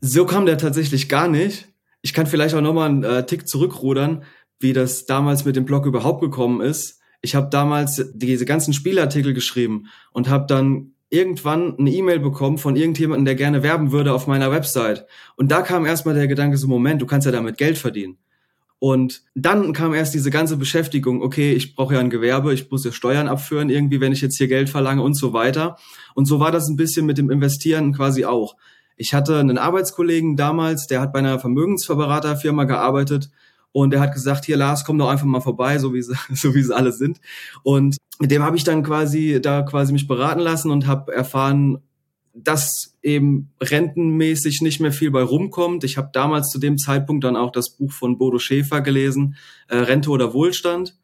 So 0.00 0.26
kam 0.26 0.47
der 0.47 0.59
tatsächlich 0.59 1.09
gar 1.09 1.29
nicht. 1.29 1.69
Ich 2.03 2.12
kann 2.12 2.26
vielleicht 2.26 2.55
auch 2.55 2.61
nochmal 2.61 2.88
einen 2.88 3.05
äh, 3.05 3.25
Tick 3.25 3.47
zurückrudern, 3.47 4.25
wie 4.59 4.73
das 4.73 5.06
damals 5.06 5.44
mit 5.44 5.56
dem 5.56 5.64
Blog 5.64 5.87
überhaupt 5.87 6.20
gekommen 6.20 6.61
ist. 6.61 7.00
Ich 7.20 7.35
habe 7.35 7.49
damals 7.50 8.11
diese 8.14 8.44
ganzen 8.44 8.73
Spielartikel 8.75 9.32
geschrieben 9.32 9.87
und 10.12 10.29
habe 10.29 10.47
dann 10.49 10.94
irgendwann 11.09 11.79
eine 11.79 11.91
E-Mail 11.91 12.19
bekommen 12.19 12.59
von 12.59 12.75
irgendjemandem, 12.75 13.26
der 13.26 13.35
gerne 13.35 13.62
werben 13.62 13.93
würde 13.93 14.12
auf 14.12 14.26
meiner 14.26 14.50
Website. 14.50 15.06
Und 15.37 15.53
da 15.53 15.61
kam 15.62 15.87
erstmal 15.87 16.15
der 16.15 16.26
Gedanke 16.26 16.56
so, 16.56 16.67
Moment, 16.67 17.03
du 17.03 17.06
kannst 17.06 17.26
ja 17.26 17.32
damit 17.32 17.58
Geld 17.58 17.79
verdienen. 17.79 18.19
Und 18.82 19.23
dann 19.37 19.73
kam 19.73 19.94
erst 19.94 20.12
diese 20.12 20.32
ganze 20.32 20.56
Beschäftigung, 20.56 21.23
okay, 21.23 21.52
ich 21.52 21.76
brauche 21.76 21.94
ja 21.94 22.00
ein 22.00 22.11
Gewerbe, 22.11 22.52
ich 22.52 22.69
muss 22.69 22.84
ja 22.84 22.90
Steuern 22.90 23.29
abführen 23.29 23.70
irgendwie, 23.70 24.00
wenn 24.00 24.11
ich 24.11 24.20
jetzt 24.23 24.38
hier 24.38 24.49
Geld 24.49 24.69
verlange 24.69 25.02
und 25.02 25.14
so 25.14 25.32
weiter. 25.32 25.76
Und 26.17 26.25
so 26.25 26.40
war 26.40 26.50
das 26.50 26.69
ein 26.69 26.75
bisschen 26.75 27.06
mit 27.06 27.17
dem 27.17 27.31
Investieren 27.31 27.93
quasi 27.93 28.25
auch. 28.25 28.56
Ich 28.96 29.14
hatte 29.14 29.38
einen 29.38 29.56
Arbeitskollegen 29.56 30.34
damals, 30.34 30.88
der 30.88 31.00
hat 31.00 31.12
bei 31.12 31.20
einer 31.20 31.38
Vermögensverberaterfirma 31.38 32.64
gearbeitet 32.64 33.31
und 33.70 33.93
der 33.93 34.00
hat 34.00 34.14
gesagt, 34.14 34.46
hier 34.46 34.56
Lars, 34.56 34.84
komm 34.84 34.99
doch 34.99 35.11
einfach 35.11 35.26
mal 35.26 35.40
vorbei, 35.40 35.79
so 35.79 35.94
wie 35.94 36.02
sie, 36.02 36.17
so 36.34 36.52
wie 36.52 36.62
sie 36.64 36.75
alle 36.75 36.90
sind. 36.90 37.20
Und 37.62 37.99
mit 38.19 38.32
dem 38.32 38.43
habe 38.43 38.56
ich 38.56 38.64
dann 38.64 38.82
quasi 38.82 39.38
da 39.40 39.62
quasi 39.62 39.93
mich 39.93 40.08
beraten 40.08 40.40
lassen 40.40 40.73
und 40.73 40.88
habe 40.88 41.14
erfahren, 41.14 41.79
dass 42.34 42.96
eben 43.02 43.50
rentenmäßig 43.61 44.62
nicht 44.62 44.81
mehr 44.81 44.93
viel 44.93 45.11
bei 45.11 45.23
rumkommt. 45.23 45.84
Ich 45.84 45.99
habe 45.99 46.11
damals 46.12 46.49
zu 46.49 46.58
dem 46.58 46.79
Zeitpunkt 46.79 47.25
dann 47.25 47.37
auch 47.37 47.52
das 47.52 47.76
Buch 47.76 47.93
von 47.93 48.17
Bodo 48.17 48.38
Schäfer 48.38 48.81
gelesen, 48.81 49.37
äh, 49.69 49.76
Rente 49.76 50.11
oder 50.11 50.32
Wohlstand. 50.32 50.96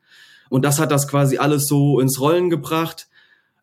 Und 0.49 0.65
das 0.65 0.79
hat 0.79 0.91
das 0.91 1.07
quasi 1.09 1.37
alles 1.39 1.67
so 1.67 2.01
ins 2.01 2.21
Rollen 2.21 2.49
gebracht. 2.49 3.09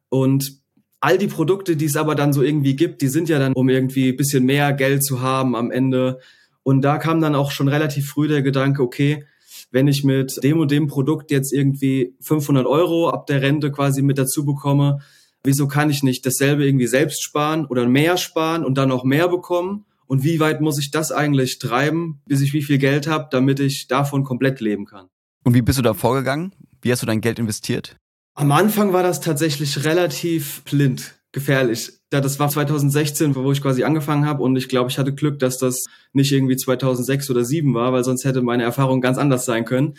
Und 0.09 0.59
all 0.99 1.17
die 1.17 1.27
Produkte, 1.27 1.75
die 1.75 1.85
es 1.85 1.97
aber 1.97 2.15
dann 2.15 2.33
so 2.33 2.43
irgendwie 2.43 2.75
gibt, 2.75 3.01
die 3.01 3.07
sind 3.07 3.29
ja 3.29 3.39
dann, 3.39 3.53
um 3.53 3.69
irgendwie 3.69 4.13
bisschen 4.13 4.45
mehr 4.45 4.73
Geld 4.73 5.03
zu 5.03 5.21
haben 5.21 5.55
am 5.55 5.71
Ende. 5.71 6.19
Und 6.61 6.81
da 6.81 6.97
kam 6.97 7.21
dann 7.21 7.35
auch 7.35 7.51
schon 7.51 7.67
relativ 7.67 8.07
früh 8.07 8.27
der 8.27 8.43
Gedanke, 8.43 8.83
okay, 8.83 9.25
wenn 9.71 9.87
ich 9.87 10.03
mit 10.03 10.43
dem 10.43 10.59
und 10.59 10.71
dem 10.71 10.87
Produkt 10.87 11.31
jetzt 11.31 11.51
irgendwie 11.51 12.15
500 12.21 12.65
Euro 12.65 13.09
ab 13.09 13.25
der 13.25 13.41
Rente 13.41 13.71
quasi 13.71 14.01
mit 14.01 14.17
dazu 14.17 14.45
bekomme, 14.45 14.99
wieso 15.45 15.67
kann 15.67 15.89
ich 15.89 16.03
nicht 16.03 16.25
dasselbe 16.25 16.65
irgendwie 16.65 16.87
selbst 16.87 17.23
sparen 17.23 17.65
oder 17.65 17.87
mehr 17.87 18.17
sparen 18.17 18.65
und 18.65 18.77
dann 18.77 18.89
noch 18.89 19.03
mehr 19.03 19.27
bekommen? 19.27 19.85
Und 20.07 20.23
wie 20.23 20.39
weit 20.39 20.61
muss 20.61 20.77
ich 20.77 20.91
das 20.91 21.11
eigentlich 21.11 21.57
treiben, 21.59 22.21
bis 22.27 22.41
ich 22.41 22.53
wie 22.53 22.61
viel 22.61 22.77
Geld 22.77 23.07
habe, 23.07 23.27
damit 23.31 23.59
ich 23.59 23.87
davon 23.87 24.23
komplett 24.23 24.59
leben 24.59 24.85
kann? 24.85 25.07
Und 25.43 25.53
wie 25.53 25.61
bist 25.61 25.79
du 25.79 25.83
da 25.83 25.93
vorgegangen? 25.93 26.53
Wie 26.81 26.91
hast 26.91 27.01
du 27.01 27.07
dein 27.07 27.21
Geld 27.21 27.39
investiert? 27.39 27.95
Am 28.35 28.51
Anfang 28.51 28.93
war 28.93 29.01
das 29.01 29.21
tatsächlich 29.21 29.85
relativ 29.85 30.63
blind 30.63 31.15
gefährlich. 31.35 31.91
Das 32.09 32.39
war 32.39 32.47
2016, 32.47 33.35
wo 33.35 33.51
ich 33.51 33.61
quasi 33.61 33.83
angefangen 33.83 34.25
habe 34.25 34.41
und 34.41 34.55
ich 34.55 34.69
glaube, 34.69 34.89
ich 34.89 34.97
hatte 34.97 35.13
Glück, 35.13 35.37
dass 35.39 35.57
das 35.57 35.83
nicht 36.13 36.31
irgendwie 36.31 36.55
2006 36.55 37.29
oder 37.29 37.41
2007 37.41 37.73
war, 37.73 37.91
weil 37.91 38.05
sonst 38.05 38.23
hätte 38.23 38.41
meine 38.41 38.63
Erfahrung 38.63 39.01
ganz 39.01 39.17
anders 39.17 39.43
sein 39.43 39.65
können. 39.65 39.95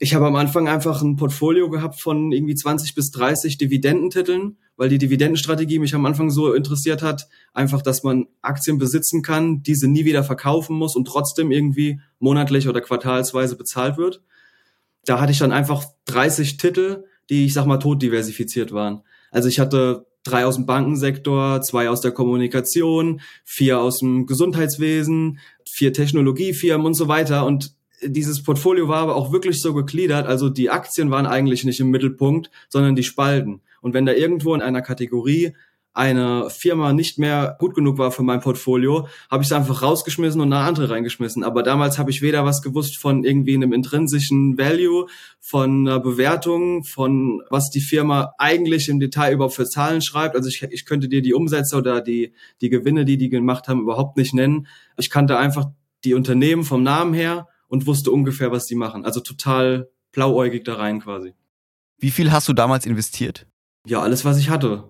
Ich 0.00 0.14
habe 0.14 0.26
am 0.26 0.34
Anfang 0.34 0.68
einfach 0.68 1.00
ein 1.00 1.14
Portfolio 1.14 1.70
gehabt 1.70 2.00
von 2.00 2.32
irgendwie 2.32 2.56
20 2.56 2.96
bis 2.96 3.12
30 3.12 3.56
Dividendentiteln, 3.56 4.58
weil 4.80 4.88
die 4.88 4.96
Dividendenstrategie 4.96 5.78
mich 5.78 5.94
am 5.94 6.06
Anfang 6.06 6.30
so 6.30 6.54
interessiert 6.54 7.02
hat, 7.02 7.28
einfach, 7.52 7.82
dass 7.82 8.02
man 8.02 8.28
Aktien 8.40 8.78
besitzen 8.78 9.20
kann, 9.20 9.62
diese 9.62 9.86
nie 9.86 10.06
wieder 10.06 10.24
verkaufen 10.24 10.74
muss 10.74 10.96
und 10.96 11.04
trotzdem 11.04 11.50
irgendwie 11.50 12.00
monatlich 12.18 12.66
oder 12.66 12.80
quartalsweise 12.80 13.56
bezahlt 13.56 13.98
wird. 13.98 14.22
Da 15.04 15.20
hatte 15.20 15.32
ich 15.32 15.38
dann 15.38 15.52
einfach 15.52 15.84
30 16.06 16.56
Titel, 16.56 17.04
die 17.28 17.44
ich 17.44 17.52
sag 17.52 17.66
mal 17.66 17.76
tot 17.76 18.00
diversifiziert 18.00 18.72
waren. 18.72 19.02
Also 19.30 19.50
ich 19.50 19.60
hatte 19.60 20.06
drei 20.24 20.46
aus 20.46 20.54
dem 20.54 20.64
Bankensektor, 20.64 21.60
zwei 21.60 21.90
aus 21.90 22.00
der 22.00 22.12
Kommunikation, 22.12 23.20
vier 23.44 23.80
aus 23.80 23.98
dem 23.98 24.24
Gesundheitswesen, 24.24 25.40
vier 25.62 25.92
Technologiefirmen 25.92 26.86
und 26.86 26.94
so 26.94 27.06
weiter. 27.06 27.44
Und 27.44 27.74
dieses 28.02 28.42
Portfolio 28.42 28.88
war 28.88 28.98
aber 28.98 29.16
auch 29.16 29.32
wirklich 29.32 29.60
so 29.60 29.74
gegliedert, 29.74 30.26
also 30.26 30.48
die 30.48 30.70
Aktien 30.70 31.10
waren 31.10 31.26
eigentlich 31.26 31.64
nicht 31.64 31.80
im 31.80 31.90
Mittelpunkt, 31.90 32.50
sondern 32.68 32.96
die 32.96 33.02
Spalten. 33.02 33.60
Und 33.80 33.94
wenn 33.94 34.06
da 34.06 34.12
irgendwo 34.12 34.54
in 34.54 34.62
einer 34.62 34.82
Kategorie 34.82 35.54
eine 35.92 36.48
Firma 36.50 36.92
nicht 36.92 37.18
mehr 37.18 37.56
gut 37.58 37.74
genug 37.74 37.98
war 37.98 38.12
für 38.12 38.22
mein 38.22 38.40
Portfolio, 38.40 39.08
habe 39.28 39.42
ich 39.42 39.48
es 39.48 39.52
einfach 39.52 39.82
rausgeschmissen 39.82 40.40
und 40.40 40.52
eine 40.52 40.64
andere 40.64 40.88
reingeschmissen. 40.88 41.42
Aber 41.42 41.64
damals 41.64 41.98
habe 41.98 42.10
ich 42.10 42.22
weder 42.22 42.44
was 42.44 42.62
gewusst 42.62 42.96
von 42.96 43.24
irgendwie 43.24 43.54
einem 43.54 43.72
intrinsischen 43.72 44.56
Value, 44.56 45.06
von 45.40 45.88
einer 45.88 45.98
Bewertung, 45.98 46.84
von 46.84 47.42
was 47.50 47.70
die 47.70 47.80
Firma 47.80 48.34
eigentlich 48.38 48.88
im 48.88 49.00
Detail 49.00 49.34
überhaupt 49.34 49.54
für 49.54 49.66
Zahlen 49.66 50.00
schreibt. 50.00 50.36
Also 50.36 50.48
ich, 50.48 50.62
ich 50.62 50.86
könnte 50.86 51.08
dir 51.08 51.22
die 51.22 51.34
Umsätze 51.34 51.76
oder 51.76 52.00
die, 52.00 52.32
die 52.60 52.70
Gewinne, 52.70 53.04
die 53.04 53.16
die 53.16 53.28
gemacht 53.28 53.66
haben, 53.66 53.80
überhaupt 53.80 54.16
nicht 54.16 54.32
nennen. 54.32 54.68
Ich 54.96 55.10
kannte 55.10 55.38
einfach 55.38 55.66
die 56.04 56.14
Unternehmen 56.14 56.62
vom 56.62 56.84
Namen 56.84 57.14
her 57.14 57.48
und 57.70 57.86
wusste 57.86 58.10
ungefähr, 58.10 58.50
was 58.50 58.66
die 58.66 58.74
machen. 58.74 59.04
Also 59.06 59.20
total 59.20 59.88
blauäugig 60.12 60.64
da 60.64 60.74
rein 60.74 61.00
quasi. 61.00 61.34
Wie 61.98 62.10
viel 62.10 62.32
hast 62.32 62.48
du 62.48 62.52
damals 62.52 62.84
investiert? 62.84 63.46
Ja, 63.86 64.02
alles, 64.02 64.24
was 64.24 64.38
ich 64.38 64.50
hatte. 64.50 64.84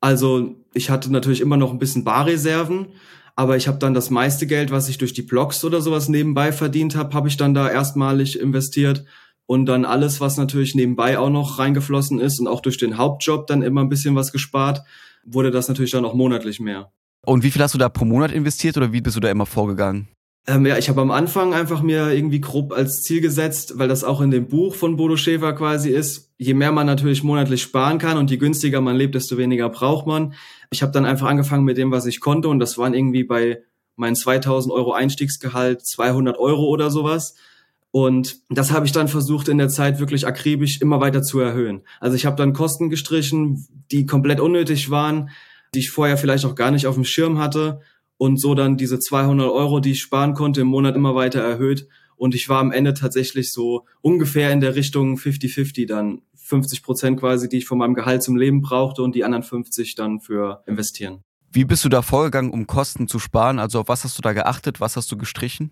Also 0.00 0.56
ich 0.74 0.90
hatte 0.90 1.10
natürlich 1.10 1.40
immer 1.40 1.56
noch 1.56 1.70
ein 1.70 1.78
bisschen 1.78 2.04
Barreserven, 2.04 2.88
aber 3.36 3.56
ich 3.56 3.68
habe 3.68 3.78
dann 3.78 3.94
das 3.94 4.10
meiste 4.10 4.46
Geld, 4.46 4.70
was 4.70 4.88
ich 4.88 4.98
durch 4.98 5.12
die 5.12 5.22
Blogs 5.22 5.64
oder 5.64 5.80
sowas 5.80 6.08
nebenbei 6.08 6.52
verdient 6.52 6.96
habe, 6.96 7.14
habe 7.14 7.28
ich 7.28 7.36
dann 7.36 7.54
da 7.54 7.70
erstmalig 7.70 8.38
investiert 8.38 9.04
und 9.46 9.66
dann 9.66 9.84
alles, 9.84 10.20
was 10.20 10.36
natürlich 10.36 10.74
nebenbei 10.74 11.18
auch 11.18 11.30
noch 11.30 11.58
reingeflossen 11.58 12.18
ist 12.18 12.40
und 12.40 12.48
auch 12.48 12.60
durch 12.60 12.78
den 12.78 12.98
Hauptjob 12.98 13.46
dann 13.46 13.62
immer 13.62 13.82
ein 13.82 13.88
bisschen 13.88 14.16
was 14.16 14.32
gespart, 14.32 14.82
wurde 15.24 15.50
das 15.50 15.68
natürlich 15.68 15.92
dann 15.92 16.04
auch 16.04 16.14
monatlich 16.14 16.60
mehr. 16.60 16.90
Und 17.24 17.42
wie 17.42 17.50
viel 17.50 17.62
hast 17.62 17.74
du 17.74 17.78
da 17.78 17.88
pro 17.88 18.04
Monat 18.04 18.32
investiert 18.32 18.76
oder 18.76 18.92
wie 18.92 19.00
bist 19.00 19.16
du 19.16 19.20
da 19.20 19.30
immer 19.30 19.46
vorgegangen? 19.46 20.08
Ähm, 20.46 20.66
ja, 20.66 20.76
ich 20.76 20.90
habe 20.90 21.00
am 21.00 21.10
Anfang 21.10 21.54
einfach 21.54 21.80
mir 21.80 22.12
irgendwie 22.12 22.40
grob 22.40 22.72
als 22.72 23.00
Ziel 23.02 23.22
gesetzt, 23.22 23.78
weil 23.78 23.88
das 23.88 24.04
auch 24.04 24.20
in 24.20 24.30
dem 24.30 24.46
Buch 24.46 24.74
von 24.74 24.96
Bodo 24.96 25.16
Schäfer 25.16 25.54
quasi 25.54 25.88
ist. 25.88 26.32
Je 26.36 26.52
mehr 26.52 26.70
man 26.70 26.86
natürlich 26.86 27.22
monatlich 27.22 27.62
sparen 27.62 27.98
kann 27.98 28.18
und 28.18 28.30
je 28.30 28.36
günstiger 28.36 28.82
man 28.82 28.96
lebt, 28.96 29.14
desto 29.14 29.38
weniger 29.38 29.70
braucht 29.70 30.06
man. 30.06 30.34
Ich 30.70 30.82
habe 30.82 30.92
dann 30.92 31.06
einfach 31.06 31.28
angefangen 31.28 31.64
mit 31.64 31.78
dem, 31.78 31.90
was 31.90 32.04
ich 32.04 32.20
konnte 32.20 32.48
und 32.48 32.58
das 32.58 32.76
waren 32.76 32.92
irgendwie 32.92 33.24
bei 33.24 33.62
meinem 33.96 34.16
2000 34.16 34.74
Euro 34.74 34.92
Einstiegsgehalt 34.92 35.86
200 35.86 36.36
Euro 36.36 36.64
oder 36.64 36.90
sowas. 36.90 37.36
Und 37.90 38.40
das 38.50 38.70
habe 38.70 38.84
ich 38.84 38.92
dann 38.92 39.08
versucht 39.08 39.48
in 39.48 39.56
der 39.56 39.68
Zeit 39.68 39.98
wirklich 39.98 40.26
akribisch 40.26 40.80
immer 40.82 41.00
weiter 41.00 41.22
zu 41.22 41.38
erhöhen. 41.38 41.82
Also 42.00 42.16
ich 42.16 42.26
habe 42.26 42.36
dann 42.36 42.52
Kosten 42.52 42.90
gestrichen, 42.90 43.66
die 43.92 44.04
komplett 44.04 44.40
unnötig 44.40 44.90
waren, 44.90 45.30
die 45.74 45.78
ich 45.78 45.90
vorher 45.90 46.18
vielleicht 46.18 46.44
auch 46.44 46.56
gar 46.56 46.70
nicht 46.70 46.86
auf 46.86 46.96
dem 46.96 47.04
Schirm 47.04 47.38
hatte 47.38 47.80
und 48.16 48.40
so 48.40 48.54
dann 48.54 48.76
diese 48.76 48.98
200 48.98 49.50
Euro, 49.50 49.80
die 49.80 49.92
ich 49.92 50.00
sparen 50.00 50.34
konnte, 50.34 50.60
im 50.60 50.68
Monat 50.68 50.96
immer 50.96 51.14
weiter 51.14 51.40
erhöht. 51.40 51.88
Und 52.16 52.34
ich 52.34 52.48
war 52.48 52.60
am 52.60 52.72
Ende 52.72 52.94
tatsächlich 52.94 53.50
so 53.50 53.86
ungefähr 54.00 54.50
in 54.52 54.60
der 54.60 54.76
Richtung 54.76 55.16
50-50 55.16 55.86
dann. 55.86 56.22
50 56.36 56.82
Prozent 56.82 57.20
quasi, 57.20 57.48
die 57.48 57.58
ich 57.58 57.66
von 57.66 57.78
meinem 57.78 57.94
Gehalt 57.94 58.22
zum 58.22 58.36
Leben 58.36 58.60
brauchte 58.60 59.02
und 59.02 59.14
die 59.14 59.24
anderen 59.24 59.42
50 59.42 59.94
dann 59.94 60.20
für 60.20 60.62
investieren. 60.66 61.24
Wie 61.50 61.64
bist 61.64 61.84
du 61.84 61.88
da 61.88 62.02
vorgegangen, 62.02 62.50
um 62.50 62.66
Kosten 62.66 63.08
zu 63.08 63.18
sparen? 63.18 63.58
Also 63.58 63.80
auf 63.80 63.88
was 63.88 64.04
hast 64.04 64.18
du 64.18 64.22
da 64.22 64.32
geachtet? 64.32 64.80
Was 64.80 64.96
hast 64.96 65.10
du 65.10 65.16
gestrichen? 65.16 65.70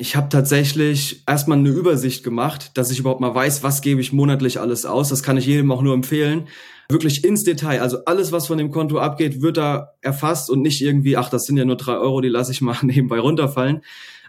Ich 0.00 0.14
habe 0.14 0.28
tatsächlich 0.28 1.24
erstmal 1.26 1.58
eine 1.58 1.70
Übersicht 1.70 2.22
gemacht, 2.22 2.70
dass 2.74 2.92
ich 2.92 3.00
überhaupt 3.00 3.20
mal 3.20 3.34
weiß, 3.34 3.64
was 3.64 3.82
gebe 3.82 4.00
ich 4.00 4.12
monatlich 4.12 4.60
alles 4.60 4.86
aus. 4.86 5.08
Das 5.08 5.24
kann 5.24 5.36
ich 5.36 5.46
jedem 5.46 5.72
auch 5.72 5.82
nur 5.82 5.92
empfehlen. 5.92 6.46
Wirklich 6.88 7.24
ins 7.24 7.42
Detail. 7.42 7.82
Also 7.82 8.04
alles, 8.04 8.30
was 8.30 8.46
von 8.46 8.58
dem 8.58 8.70
Konto 8.70 9.00
abgeht, 9.00 9.42
wird 9.42 9.56
da 9.56 9.94
erfasst 10.00 10.50
und 10.50 10.62
nicht 10.62 10.80
irgendwie, 10.82 11.16
ach, 11.16 11.30
das 11.30 11.46
sind 11.46 11.56
ja 11.56 11.64
nur 11.64 11.76
drei 11.76 11.96
Euro, 11.96 12.20
die 12.20 12.28
lasse 12.28 12.52
ich 12.52 12.60
mal 12.60 12.76
nebenbei 12.82 13.18
runterfallen. 13.18 13.82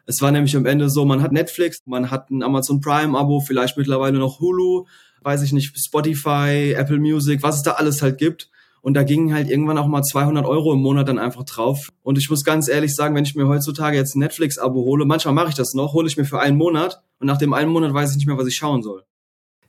Es 0.07 0.23
war 0.23 0.31
nämlich 0.31 0.57
am 0.57 0.65
Ende 0.65 0.89
so, 0.89 1.05
man 1.05 1.21
hat 1.21 1.33
Netflix, 1.33 1.83
man 1.85 2.09
hat 2.09 2.31
ein 2.31 2.41
Amazon 2.41 2.81
Prime-Abo, 2.81 3.41
vielleicht 3.41 3.77
mittlerweile 3.77 4.17
noch 4.17 4.39
Hulu, 4.39 4.87
weiß 5.21 5.43
ich 5.43 5.53
nicht, 5.53 5.77
Spotify, 5.77 6.73
Apple 6.75 6.97
Music, 6.97 7.43
was 7.43 7.57
es 7.57 7.61
da 7.61 7.73
alles 7.73 8.01
halt 8.01 8.17
gibt. 8.17 8.49
Und 8.81 8.93
da 8.93 9.03
gingen 9.03 9.33
halt 9.33 9.49
irgendwann 9.49 9.77
auch 9.77 9.87
mal 9.87 10.01
200 10.01 10.45
Euro 10.45 10.73
im 10.73 10.79
Monat 10.79 11.07
dann 11.07 11.19
einfach 11.19 11.43
drauf. 11.43 11.89
Und 12.01 12.17
ich 12.17 12.29
muss 12.29 12.43
ganz 12.43 12.67
ehrlich 12.67 12.95
sagen, 12.95 13.15
wenn 13.15 13.25
ich 13.25 13.35
mir 13.35 13.47
heutzutage 13.47 13.97
jetzt 13.97 14.15
ein 14.15 14.19
Netflix-Abo 14.19 14.81
hole, 14.81 15.05
manchmal 15.05 15.33
mache 15.33 15.49
ich 15.49 15.55
das 15.55 15.73
noch, 15.73 15.93
hole 15.93 16.07
ich 16.07 16.17
mir 16.17 16.25
für 16.25 16.39
einen 16.39 16.57
Monat 16.57 17.01
und 17.19 17.27
nach 17.27 17.37
dem 17.37 17.53
einen 17.53 17.71
Monat 17.71 17.93
weiß 17.93 18.11
ich 18.11 18.17
nicht 18.17 18.27
mehr, 18.27 18.37
was 18.37 18.47
ich 18.47 18.55
schauen 18.55 18.83
soll. 18.83 19.03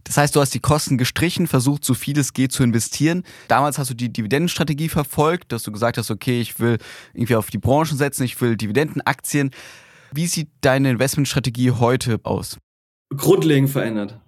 Das 0.04 0.16
heißt, 0.16 0.34
du 0.34 0.40
hast 0.40 0.54
die 0.54 0.60
Kosten 0.60 0.98
gestrichen, 0.98 1.46
versucht, 1.46 1.84
so 1.84 1.94
viel 1.94 2.18
es 2.18 2.32
geht 2.32 2.52
zu 2.52 2.62
investieren. 2.62 3.22
Damals 3.48 3.78
hast 3.78 3.90
du 3.90 3.94
die 3.94 4.12
Dividendenstrategie 4.12 4.88
verfolgt, 4.88 5.52
dass 5.52 5.62
du 5.62 5.72
gesagt 5.72 5.98
hast, 5.98 6.10
okay, 6.10 6.40
ich 6.40 6.58
will 6.58 6.78
irgendwie 7.12 7.36
auf 7.36 7.50
die 7.50 7.58
Branchen 7.58 7.96
setzen, 7.96 8.24
ich 8.24 8.40
will 8.40 8.56
Dividendenaktien. 8.56 9.50
Wie 10.12 10.26
sieht 10.26 10.48
deine 10.62 10.90
Investmentstrategie 10.90 11.72
heute 11.72 12.20
aus? 12.24 12.58
Grundlegend 13.14 13.70
verändert. 13.70 14.18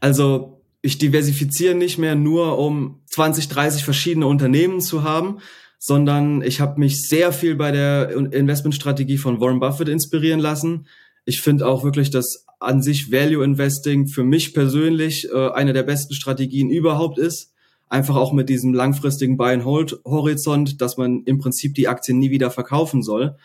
Also 0.00 0.62
ich 0.80 0.98
diversifiziere 0.98 1.74
nicht 1.74 1.98
mehr 1.98 2.14
nur, 2.14 2.58
um 2.58 3.00
20, 3.18 3.48
30 3.48 3.84
verschiedene 3.84 4.28
Unternehmen 4.28 4.80
zu 4.80 5.02
haben, 5.02 5.38
sondern 5.80 6.40
ich 6.40 6.60
habe 6.60 6.78
mich 6.78 7.02
sehr 7.08 7.32
viel 7.32 7.56
bei 7.56 7.72
der 7.72 8.10
Investmentstrategie 8.10 9.18
von 9.18 9.40
Warren 9.40 9.58
Buffett 9.58 9.88
inspirieren 9.88 10.38
lassen. 10.38 10.86
Ich 11.24 11.40
finde 11.40 11.66
auch 11.66 11.82
wirklich, 11.82 12.10
dass 12.10 12.46
an 12.60 12.80
sich 12.80 13.10
Value 13.10 13.42
Investing 13.42 14.06
für 14.06 14.22
mich 14.22 14.54
persönlich 14.54 15.28
äh, 15.32 15.48
eine 15.50 15.72
der 15.72 15.82
besten 15.82 16.14
Strategien 16.14 16.70
überhaupt 16.70 17.18
ist. 17.18 17.52
Einfach 17.88 18.14
auch 18.14 18.32
mit 18.32 18.48
diesem 18.48 18.72
langfristigen 18.72 19.36
Buy-and-Hold-Horizont, 19.36 20.80
dass 20.80 20.96
man 20.96 21.24
im 21.24 21.38
Prinzip 21.38 21.74
die 21.74 21.88
Aktien 21.88 22.20
nie 22.20 22.30
wieder 22.30 22.52
verkaufen 22.52 23.02
soll. 23.02 23.36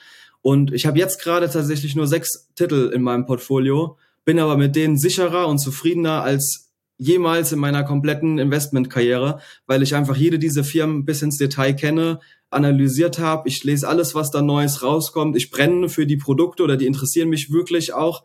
Und 0.43 0.71
ich 0.71 0.85
habe 0.85 0.99
jetzt 0.99 1.19
gerade 1.19 1.49
tatsächlich 1.49 1.95
nur 1.95 2.05
sechs 2.05 2.47
Titel 2.53 2.91
in 2.93 3.01
meinem 3.01 3.25
Portfolio, 3.25 3.97
bin 4.23 4.37
aber 4.37 4.55
mit 4.55 4.75
denen 4.75 4.99
sicherer 4.99 5.47
und 5.47 5.57
zufriedener 5.57 6.21
als 6.21 6.72
jemals 6.97 7.51
in 7.51 7.59
meiner 7.59 7.83
kompletten 7.83 8.37
Investmentkarriere, 8.39 9.39
weil 9.65 9.83
ich 9.83 9.95
einfach 9.95 10.15
jede 10.15 10.39
dieser 10.39 10.63
Firmen 10.63 11.05
bis 11.05 11.21
ins 11.21 11.37
Detail 11.37 11.73
kenne, 11.73 12.19
analysiert 12.49 13.19
habe. 13.19 13.49
Ich 13.49 13.63
lese 13.63 13.87
alles, 13.87 14.15
was 14.15 14.31
da 14.31 14.41
Neues 14.41 14.83
rauskommt. 14.83 15.35
Ich 15.35 15.51
brenne 15.51 15.89
für 15.89 16.05
die 16.05 16.17
Produkte 16.17 16.63
oder 16.63 16.77
die 16.77 16.85
interessieren 16.85 17.29
mich 17.29 17.51
wirklich 17.51 17.93
auch. 17.93 18.23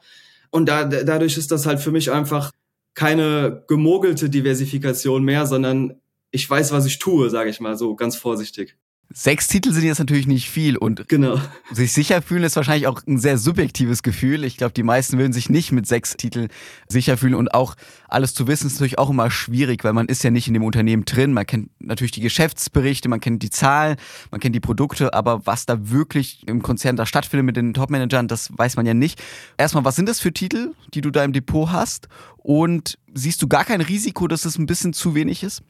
Und 0.51 0.69
da, 0.69 0.85
dadurch 0.85 1.37
ist 1.37 1.51
das 1.51 1.67
halt 1.67 1.81
für 1.81 1.91
mich 1.91 2.11
einfach 2.11 2.53
keine 2.95 3.65
gemogelte 3.69 4.29
Diversifikation 4.29 5.23
mehr, 5.23 5.47
sondern 5.47 6.01
ich 6.31 6.49
weiß, 6.49 6.73
was 6.73 6.87
ich 6.87 6.99
tue, 6.99 7.31
sage 7.31 7.51
ich 7.51 7.61
mal 7.61 7.77
so 7.77 7.95
ganz 7.95 8.17
vorsichtig. 8.17 8.77
Sechs 9.11 9.49
Titel 9.49 9.73
sind 9.73 9.85
jetzt 9.85 10.01
natürlich 10.01 10.27
nicht 10.27 10.51
viel 10.51 10.77
und 10.77 11.09
genau. 11.09 11.41
sich 11.73 11.95
sicher 11.95 12.21
fühlen 12.21 12.45
ist 12.45 12.57
wahrscheinlich 12.57 12.87
auch 12.87 13.01
ein 13.07 13.19
sehr 13.19 13.39
subjektives 13.39 14.03
Gefühl. 14.03 14.45
Ich 14.45 14.59
glaube, 14.59 14.75
die 14.75 14.83
meisten 14.83 15.17
würden 15.17 15.33
sich 15.33 15.49
nicht 15.49 15.73
mit 15.73 15.87
sechs 15.87 16.15
Titeln 16.19 16.49
sicher 16.89 17.17
fühlen 17.17 17.35
und 17.35 17.55
auch 17.55 17.75
alles 18.07 18.35
zu 18.35 18.47
wissen 18.47 18.67
ist 18.67 18.75
natürlich 18.75 18.99
auch 18.99 19.09
immer 19.09 19.31
schwierig, 19.31 19.83
weil 19.83 19.95
man 19.95 20.09
ist 20.09 20.25
ja 20.25 20.31
nicht 20.31 20.47
in 20.47 20.53
dem 20.53 20.63
Unternehmen 20.63 21.07
drin. 21.07 21.33
Man 21.33 21.47
kennt 21.47 21.71
natürlich 21.79 22.11
die 22.11 22.21
Geschäftsberichte, 22.21 23.09
man 23.09 23.21
kennt 23.21 23.43
die 23.43 23.49
Zahlen, 23.49 23.97
man 24.31 24.41
kennt 24.41 24.55
die 24.55 24.61
Produkte, 24.61 25.15
aber 25.15 25.47
was 25.47 25.65
da 25.65 25.89
wirklich 25.89 26.47
im 26.47 26.61
Konzern 26.61 26.97
da 26.97 27.07
stattfindet 27.07 27.47
mit 27.47 27.57
den 27.57 27.73
Topmanagern, 27.73 28.29
das 28.29 28.51
weiß 28.59 28.77
man 28.77 28.85
ja 28.85 28.93
nicht. 28.93 29.23
Erstmal, 29.57 29.87
was 29.87 29.97
sind 29.97 30.11
das 30.11 30.21
für 30.21 30.35
Titel, 30.35 30.75
die 30.93 31.01
du 31.01 31.11
da 31.11 31.25
im 31.25 31.33
Depot 31.33 31.73
hast? 31.73 32.09
Und 32.37 32.99
siehst 33.15 33.41
du 33.41 33.49
gar 33.49 33.65
kein 33.65 33.81
Risiko, 33.81 34.29
dass 34.29 34.45
es 34.45 34.59
ein 34.59 34.67
bisschen 34.67 34.93
zu 34.93 35.15
wenig 35.15 35.43
ist? 35.43 35.63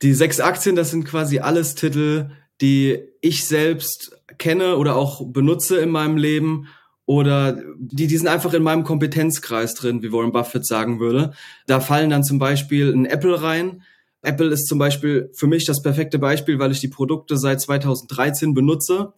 Die 0.00 0.14
sechs 0.14 0.40
Aktien, 0.40 0.74
das 0.74 0.90
sind 0.90 1.04
quasi 1.04 1.38
alles 1.38 1.74
Titel, 1.74 2.30
die 2.62 3.00
ich 3.20 3.44
selbst 3.44 4.16
kenne 4.38 4.76
oder 4.76 4.96
auch 4.96 5.26
benutze 5.26 5.78
in 5.78 5.90
meinem 5.90 6.16
Leben 6.16 6.68
oder 7.04 7.60
die, 7.76 8.06
die 8.06 8.16
sind 8.16 8.28
einfach 8.28 8.54
in 8.54 8.62
meinem 8.62 8.84
Kompetenzkreis 8.84 9.74
drin, 9.74 10.02
wie 10.02 10.12
Warren 10.12 10.32
Buffett 10.32 10.64
sagen 10.64 11.00
würde. 11.00 11.32
Da 11.66 11.80
fallen 11.80 12.10
dann 12.10 12.24
zum 12.24 12.38
Beispiel 12.38 12.92
ein 12.92 13.04
Apple 13.04 13.42
rein. 13.42 13.82
Apple 14.22 14.48
ist 14.48 14.68
zum 14.68 14.78
Beispiel 14.78 15.30
für 15.34 15.48
mich 15.48 15.64
das 15.64 15.82
perfekte 15.82 16.20
Beispiel, 16.20 16.60
weil 16.60 16.70
ich 16.70 16.80
die 16.80 16.88
Produkte 16.88 17.36
seit 17.36 17.60
2013 17.60 18.54
benutze, 18.54 19.12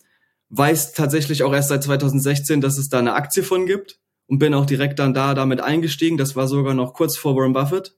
weiß 0.49 0.95
tatsächlich 0.95 1.43
auch 1.43 1.53
erst 1.53 1.69
seit 1.69 1.85
2016, 1.85 2.63
dass 2.63 2.79
es 2.79 2.89
da 2.89 2.99
eine 2.99 3.13
Aktie 3.13 3.43
von 3.43 3.67
gibt 3.67 4.01
und 4.27 4.39
bin 4.39 4.55
auch 4.55 4.65
direkt 4.65 4.99
dann 4.99 5.13
da 5.13 5.35
damit 5.35 5.61
eingestiegen. 5.61 6.17
Das 6.17 6.35
war 6.35 6.49
sogar 6.49 6.73
noch 6.73 6.95
kurz 6.95 7.19
vor 7.19 7.37
Warren 7.37 7.53
Buffett 7.53 7.95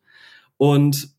und 0.56 1.10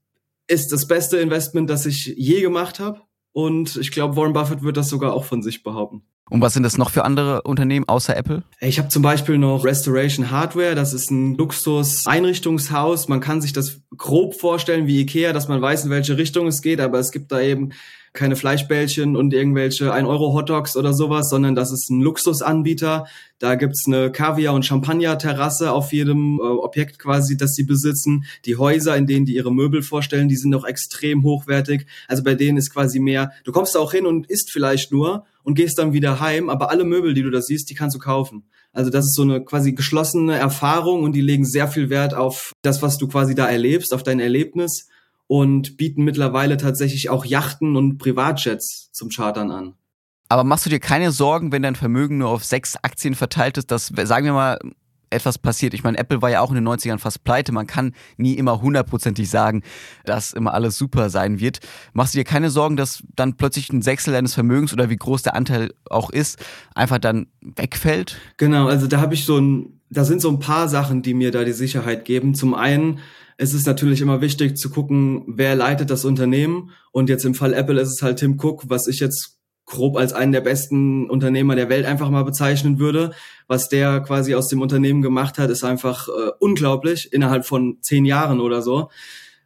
ist 0.47 0.73
das 0.73 0.87
beste 0.87 1.17
Investment, 1.17 1.69
das 1.69 1.85
ich 1.85 2.13
je 2.17 2.41
gemacht 2.41 2.81
habe 2.81 3.06
und 3.37 3.75
ich 3.75 3.91
glaube, 3.91 4.15
Warren 4.15 4.33
Buffett 4.33 4.63
wird 4.63 4.77
das 4.77 4.89
sogar 4.89 5.13
auch 5.13 5.23
von 5.23 5.43
sich 5.43 5.61
behaupten. 5.61 6.01
Und 6.27 6.41
was 6.41 6.55
sind 6.55 6.63
das 6.63 6.79
noch 6.79 6.89
für 6.89 7.05
andere 7.05 7.43
Unternehmen 7.43 7.87
außer 7.87 8.17
Apple? 8.17 8.41
Ich 8.59 8.79
habe 8.79 8.89
zum 8.89 9.03
Beispiel 9.03 9.37
noch 9.37 9.63
Restoration 9.63 10.31
Hardware. 10.31 10.73
Das 10.73 10.91
ist 10.91 11.11
ein 11.11 11.35
Luxus-Einrichtungshaus. 11.35 13.07
Man 13.09 13.19
kann 13.19 13.39
sich 13.39 13.53
das 13.53 13.81
grob 13.95 14.33
vorstellen 14.33 14.87
wie 14.87 15.01
Ikea, 15.01 15.33
dass 15.33 15.47
man 15.47 15.61
weiß, 15.61 15.85
in 15.85 15.91
welche 15.91 16.17
Richtung 16.17 16.47
es 16.47 16.63
geht, 16.63 16.81
aber 16.81 16.97
es 16.97 17.11
gibt 17.11 17.31
da 17.31 17.39
eben 17.39 17.73
keine 18.17 18.35
Fleischbällchen 18.35 19.15
und 19.15 19.33
irgendwelche 19.33 19.93
1-Euro-Hotdogs 19.93 20.75
oder 20.75 20.93
sowas, 20.93 21.29
sondern 21.29 21.55
das 21.55 21.71
ist 21.71 21.89
ein 21.89 22.01
Luxusanbieter. 22.01 23.05
Da 23.39 23.55
gibt's 23.55 23.85
eine 23.87 24.11
Kaviar- 24.11 24.53
und 24.53 24.65
Champagner-Terrasse 24.65 25.71
auf 25.71 25.93
jedem 25.93 26.39
äh, 26.39 26.41
Objekt 26.41 26.99
quasi, 26.99 27.37
das 27.37 27.53
sie 27.53 27.63
besitzen. 27.63 28.25
Die 28.45 28.57
Häuser, 28.57 28.97
in 28.97 29.05
denen 29.05 29.25
die 29.25 29.35
ihre 29.35 29.53
Möbel 29.53 29.83
vorstellen, 29.83 30.27
die 30.27 30.35
sind 30.35 30.53
auch 30.55 30.65
extrem 30.65 31.23
hochwertig. 31.23 31.85
Also 32.07 32.23
bei 32.23 32.33
denen 32.33 32.57
ist 32.57 32.73
quasi 32.73 32.99
mehr, 32.99 33.31
du 33.43 33.51
kommst 33.51 33.77
auch 33.77 33.91
hin 33.91 34.05
und 34.05 34.27
isst 34.27 34.51
vielleicht 34.51 34.91
nur 34.91 35.25
und 35.43 35.53
gehst 35.53 35.77
dann 35.77 35.93
wieder 35.93 36.19
heim, 36.19 36.49
aber 36.49 36.71
alle 36.71 36.83
Möbel, 36.83 37.13
die 37.13 37.21
du 37.21 37.29
da 37.29 37.41
siehst, 37.41 37.69
die 37.69 37.75
kannst 37.75 37.95
du 37.95 37.99
kaufen. 37.99 38.43
Also 38.73 38.89
das 38.89 39.05
ist 39.05 39.15
so 39.15 39.21
eine 39.21 39.43
quasi 39.43 39.73
geschlossene 39.73 40.35
Erfahrung 40.35 41.03
und 41.03 41.13
die 41.13 41.21
legen 41.21 41.45
sehr 41.45 41.67
viel 41.67 41.89
Wert 41.89 42.13
auf 42.13 42.51
das, 42.63 42.81
was 42.81 42.97
du 42.97 43.07
quasi 43.07 43.35
da 43.35 43.47
erlebst, 43.47 43.93
auf 43.93 44.03
dein 44.03 44.19
Erlebnis. 44.19 44.87
Und 45.27 45.77
bieten 45.77 46.03
mittlerweile 46.03 46.57
tatsächlich 46.57 47.09
auch 47.09 47.25
Yachten 47.25 47.75
und 47.75 47.97
Privatjets 47.97 48.91
zum 48.91 49.09
Chartern 49.09 49.51
an. 49.51 49.73
Aber 50.29 50.43
machst 50.43 50.65
du 50.65 50.69
dir 50.69 50.79
keine 50.79 51.11
Sorgen, 51.11 51.51
wenn 51.51 51.61
dein 51.61 51.75
Vermögen 51.75 52.17
nur 52.17 52.29
auf 52.29 52.43
sechs 52.43 52.75
Aktien 52.81 53.15
verteilt 53.15 53.57
ist, 53.57 53.71
dass, 53.71 53.87
sagen 53.87 54.25
wir 54.25 54.33
mal, 54.33 54.59
etwas 55.09 55.37
passiert. 55.37 55.73
Ich 55.73 55.83
meine, 55.83 55.97
Apple 55.97 56.21
war 56.21 56.29
ja 56.29 56.41
auch 56.41 56.49
in 56.49 56.55
den 56.55 56.67
90ern 56.67 56.97
fast 56.97 57.23
pleite. 57.23 57.51
Man 57.51 57.67
kann 57.67 57.93
nie 58.17 58.33
immer 58.33 58.61
hundertprozentig 58.61 59.29
sagen, 59.29 59.63
dass 60.05 60.33
immer 60.33 60.53
alles 60.53 60.77
super 60.77 61.09
sein 61.09 61.39
wird. 61.39 61.59
Machst 61.93 62.13
du 62.13 62.17
dir 62.17 62.25
keine 62.25 62.49
Sorgen, 62.49 62.75
dass 62.75 63.03
dann 63.15 63.37
plötzlich 63.37 63.71
ein 63.71 63.81
Sechstel 63.81 64.13
deines 64.13 64.33
Vermögens 64.33 64.73
oder 64.73 64.89
wie 64.89 64.97
groß 64.97 65.23
der 65.23 65.35
Anteil 65.35 65.71
auch 65.89 66.09
ist, 66.09 66.43
einfach 66.75 66.99
dann 66.99 67.27
wegfällt? 67.41 68.17
Genau, 68.37 68.67
also 68.67 68.87
da 68.87 68.99
habe 68.99 69.13
ich 69.13 69.25
so 69.25 69.37
ein, 69.37 69.79
da 69.89 70.03
sind 70.03 70.21
so 70.21 70.29
ein 70.29 70.39
paar 70.39 70.67
Sachen, 70.67 71.01
die 71.01 71.13
mir 71.13 71.31
da 71.31 71.43
die 71.43 71.53
Sicherheit 71.53 72.05
geben. 72.05 72.35
Zum 72.35 72.53
einen 72.53 72.99
ist 73.37 73.53
es 73.53 73.65
natürlich 73.65 74.01
immer 74.01 74.21
wichtig 74.21 74.57
zu 74.57 74.69
gucken, 74.69 75.23
wer 75.27 75.55
leitet 75.55 75.89
das 75.89 76.05
Unternehmen. 76.05 76.71
Und 76.91 77.09
jetzt 77.09 77.23
im 77.23 77.35
Fall 77.35 77.53
Apple 77.53 77.79
ist 77.79 77.91
es 77.91 78.01
halt 78.01 78.17
Tim 78.17 78.39
Cook, 78.39 78.63
was 78.67 78.87
ich 78.87 78.99
jetzt 78.99 79.37
grob 79.65 79.97
als 79.97 80.13
einen 80.13 80.31
der 80.31 80.41
besten 80.41 81.09
Unternehmer 81.09 81.55
der 81.55 81.69
Welt 81.69 81.85
einfach 81.85 82.09
mal 82.09 82.23
bezeichnen 82.23 82.79
würde. 82.79 83.11
Was 83.47 83.69
der 83.69 83.99
quasi 83.99 84.33
aus 84.33 84.47
dem 84.47 84.61
Unternehmen 84.61 85.01
gemacht 85.01 85.37
hat, 85.37 85.49
ist 85.49 85.63
einfach 85.63 86.07
äh, 86.07 86.31
unglaublich 86.39 87.13
innerhalb 87.13 87.45
von 87.45 87.77
zehn 87.81 88.05
Jahren 88.05 88.39
oder 88.39 88.61
so. 88.61 88.89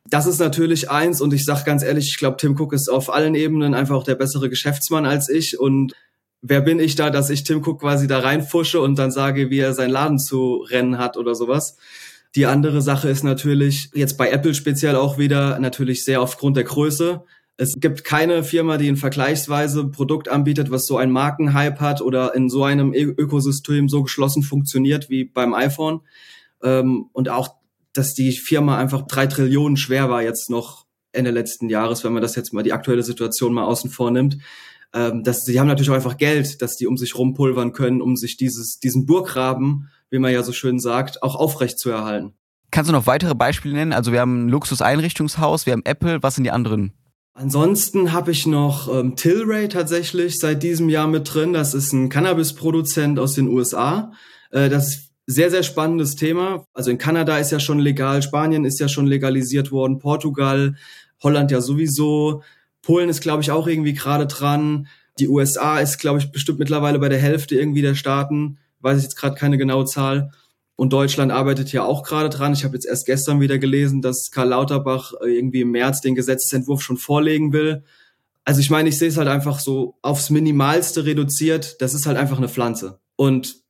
Das 0.08 0.26
ist 0.26 0.40
natürlich 0.40 0.90
eins 0.90 1.22
und 1.22 1.34
ich 1.34 1.44
sage 1.44 1.64
ganz 1.66 1.84
ehrlich, 1.84 2.08
ich 2.08 2.18
glaube, 2.18 2.38
Tim 2.38 2.60
Cook 2.60 2.74
ist 2.74 2.90
auf 2.90 3.14
allen 3.14 3.36
Ebenen 3.36 3.74
einfach 3.74 3.96
auch 3.96 4.04
der 4.04 4.16
bessere 4.16 4.50
Geschäftsmann 4.50 5.06
als 5.06 5.30
ich 5.30 5.60
und 5.60 5.94
wer 6.42 6.62
bin 6.62 6.80
ich 6.80 6.96
da, 6.96 7.10
dass 7.10 7.30
ich 7.30 7.44
Tim 7.44 7.62
Cook 7.66 7.82
quasi 7.82 8.08
da 8.08 8.20
reinfusche 8.20 8.82
und 8.82 8.98
dann 8.98 9.12
sage, 9.12 9.50
wie 9.50 9.60
er 9.60 9.74
seinen 9.74 9.92
Laden 9.92 10.20
zu 10.20 10.66
rennen 10.70 10.98
hat 10.98 11.18
oder 11.18 11.36
sowas. 11.36 11.78
Die 12.36 12.46
andere 12.46 12.82
Sache 12.82 13.10
ist 13.10 13.24
natürlich 13.24 13.90
jetzt 13.94 14.18
bei 14.18 14.30
Apple 14.30 14.54
speziell 14.54 14.96
auch 14.96 15.18
wieder 15.18 15.60
natürlich 15.60 16.06
sehr 16.06 16.22
aufgrund 16.22 16.56
der 16.56 16.64
Größe. 16.64 17.24
Es 17.58 17.76
gibt 17.80 18.04
keine 18.04 18.44
Firma, 18.44 18.78
die 18.78 18.88
ein 18.88 18.98
vergleichsweise 18.98 19.88
Produkt 19.88 20.30
anbietet, 20.30 20.72
was 20.72 20.86
so 20.86 20.98
einen 20.98 21.12
Markenhype 21.12 21.80
hat 21.80 22.02
oder 22.02 22.34
in 22.34 22.50
so 22.50 22.64
einem 22.64 22.94
Ökosystem 22.94 23.90
so 23.90 24.04
geschlossen 24.04 24.44
funktioniert 24.44 25.10
wie 25.10 25.26
beim 25.26 25.54
iPhone. 25.54 26.02
Ähm, 26.64 27.10
und 27.12 27.30
auch, 27.30 27.56
dass 27.94 28.14
die 28.14 28.32
Firma 28.32 28.78
einfach 28.78 29.06
drei 29.06 29.28
Trillionen 29.28 29.78
schwer 29.78 30.10
war 30.10 30.24
jetzt 30.24 30.50
noch 30.50 30.86
Ende 31.12 31.32
letzten 31.32 31.70
Jahres, 31.70 32.04
wenn 32.04 32.14
man 32.14 32.22
das 32.22 32.36
jetzt 32.36 32.54
mal 32.54 32.64
die 32.64 32.74
aktuelle 32.74 33.04
Situation 33.04 33.54
mal 33.54 33.66
außen 33.66 33.90
vor 33.90 34.12
nimmt. 34.12 34.38
Ähm, 34.94 35.24
dass 35.24 35.44
die 35.44 35.60
haben 35.60 35.68
natürlich 35.68 35.90
auch 35.90 35.96
einfach 35.96 36.18
Geld, 36.18 36.62
dass 36.62 36.78
die 36.78 36.88
um 36.88 36.98
sich 36.98 37.18
rumpulvern 37.18 37.74
können, 37.74 38.02
um 38.02 38.16
sich 38.16 38.38
dieses, 38.38 38.80
diesen 38.80 39.06
Burggraben, 39.06 39.90
wie 40.12 40.20
man 40.20 40.32
ja 40.32 40.44
so 40.44 40.52
schön 40.52 40.80
sagt, 40.80 41.24
auch 41.24 41.36
aufrecht 41.36 41.80
zu 41.80 41.90
erhalten. 41.90 42.34
Kannst 42.70 42.90
du 42.90 42.94
noch 42.94 43.08
weitere 43.08 43.34
Beispiele 43.34 43.74
nennen? 43.74 43.94
Also 43.94 44.12
wir 44.12 44.20
haben 44.20 44.46
ein 44.46 44.50
Luxuseinrichtungshaus, 44.50 45.66
wir 45.66 45.74
haben 45.74 45.86
Apple, 45.86 46.22
was 46.22 46.36
sind 46.36 46.44
die 46.44 46.52
anderen? 46.52 46.94
Ansonsten 47.34 48.12
habe 48.12 48.32
ich 48.32 48.46
noch 48.46 48.94
ähm, 48.94 49.16
Tilray 49.16 49.68
tatsächlich 49.70 50.38
seit 50.38 50.64
diesem 50.64 50.90
Jahr 50.90 51.08
mit 51.08 51.34
drin. 51.34 51.54
Das 51.54 51.74
ist 51.74 51.94
ein 51.94 52.10
Cannabis-Produzent 52.10 53.20
aus 53.20 53.34
den 53.34 53.48
USA. 53.48 54.12
Äh, 54.52 54.70
das 54.70 54.90
ist 54.90 55.12
sehr, 55.28 55.50
sehr 55.50 55.64
spannendes 55.64 56.16
Thema. 56.16 56.66
Also 56.74 56.92
in 56.92 56.98
Kanada 56.98 57.38
ist 57.38 57.52
ja 57.52 57.60
schon 57.60 57.80
legal, 57.80 58.22
Spanien 58.22 58.66
ist 58.66 58.80
ja 58.80 58.90
schon 58.90 59.08
legalisiert 59.08 59.72
worden, 59.72 60.00
Portugal, 60.00 60.76
Holland 61.24 61.52
ja 61.52 61.62
sowieso. 61.62 62.44
Polen 62.82 63.10
ist, 63.10 63.22
glaube 63.22 63.42
ich, 63.42 63.52
auch 63.52 63.68
irgendwie 63.68 63.94
gerade 63.94 64.28
dran. 64.28 64.88
Die 65.20 65.30
USA 65.30 65.80
ist, 65.80 66.00
glaube 66.00 66.20
ich, 66.20 66.32
bestimmt 66.32 66.60
mittlerweile 66.60 67.00
bei 67.00 67.10
der 67.10 67.20
Hälfte 67.20 67.56
irgendwie 67.56 67.82
der 67.82 67.96
Staaten. 67.96 68.58
Weiß 68.82 68.98
ich 68.98 69.04
jetzt 69.04 69.16
gerade 69.16 69.36
keine 69.36 69.58
genaue 69.58 69.86
Zahl. 69.86 70.32
Und 70.76 70.94
Deutschland 70.94 71.32
arbeitet 71.32 71.72
ja 71.72 71.84
auch 71.84 72.04
gerade 72.04 72.30
dran. 72.30 72.54
Ich 72.54 72.64
habe 72.64 72.74
jetzt 72.74 72.86
erst 72.86 73.06
gestern 73.06 73.40
wieder 73.40 73.60
gelesen, 73.60 74.02
dass 74.02 74.32
Karl 74.32 74.50
Lauterbach 74.50 75.14
äh, 75.22 75.28
irgendwie 75.28 75.62
im 75.62 75.72
März 75.72 76.02
den 76.02 76.16
Gesetzentwurf 76.16 76.82
schon 76.82 76.98
vorlegen 76.98 77.54
will. 77.54 77.84
Also 78.46 78.62
ich 78.62 78.72
meine, 78.72 78.90
ich 78.90 78.98
sehe 78.98 79.10
es 79.10 79.18
halt 79.18 79.28
einfach 79.28 79.60
so 79.60 79.98
aufs 80.02 80.32
Minimalste 80.32 81.06
reduziert. 81.06 81.82
Das 81.82 81.94
ist 81.94 82.08
halt 82.08 82.18
einfach 82.18 82.38
eine 82.38 82.50
Pflanze. 82.50 83.00
Und 83.16 83.61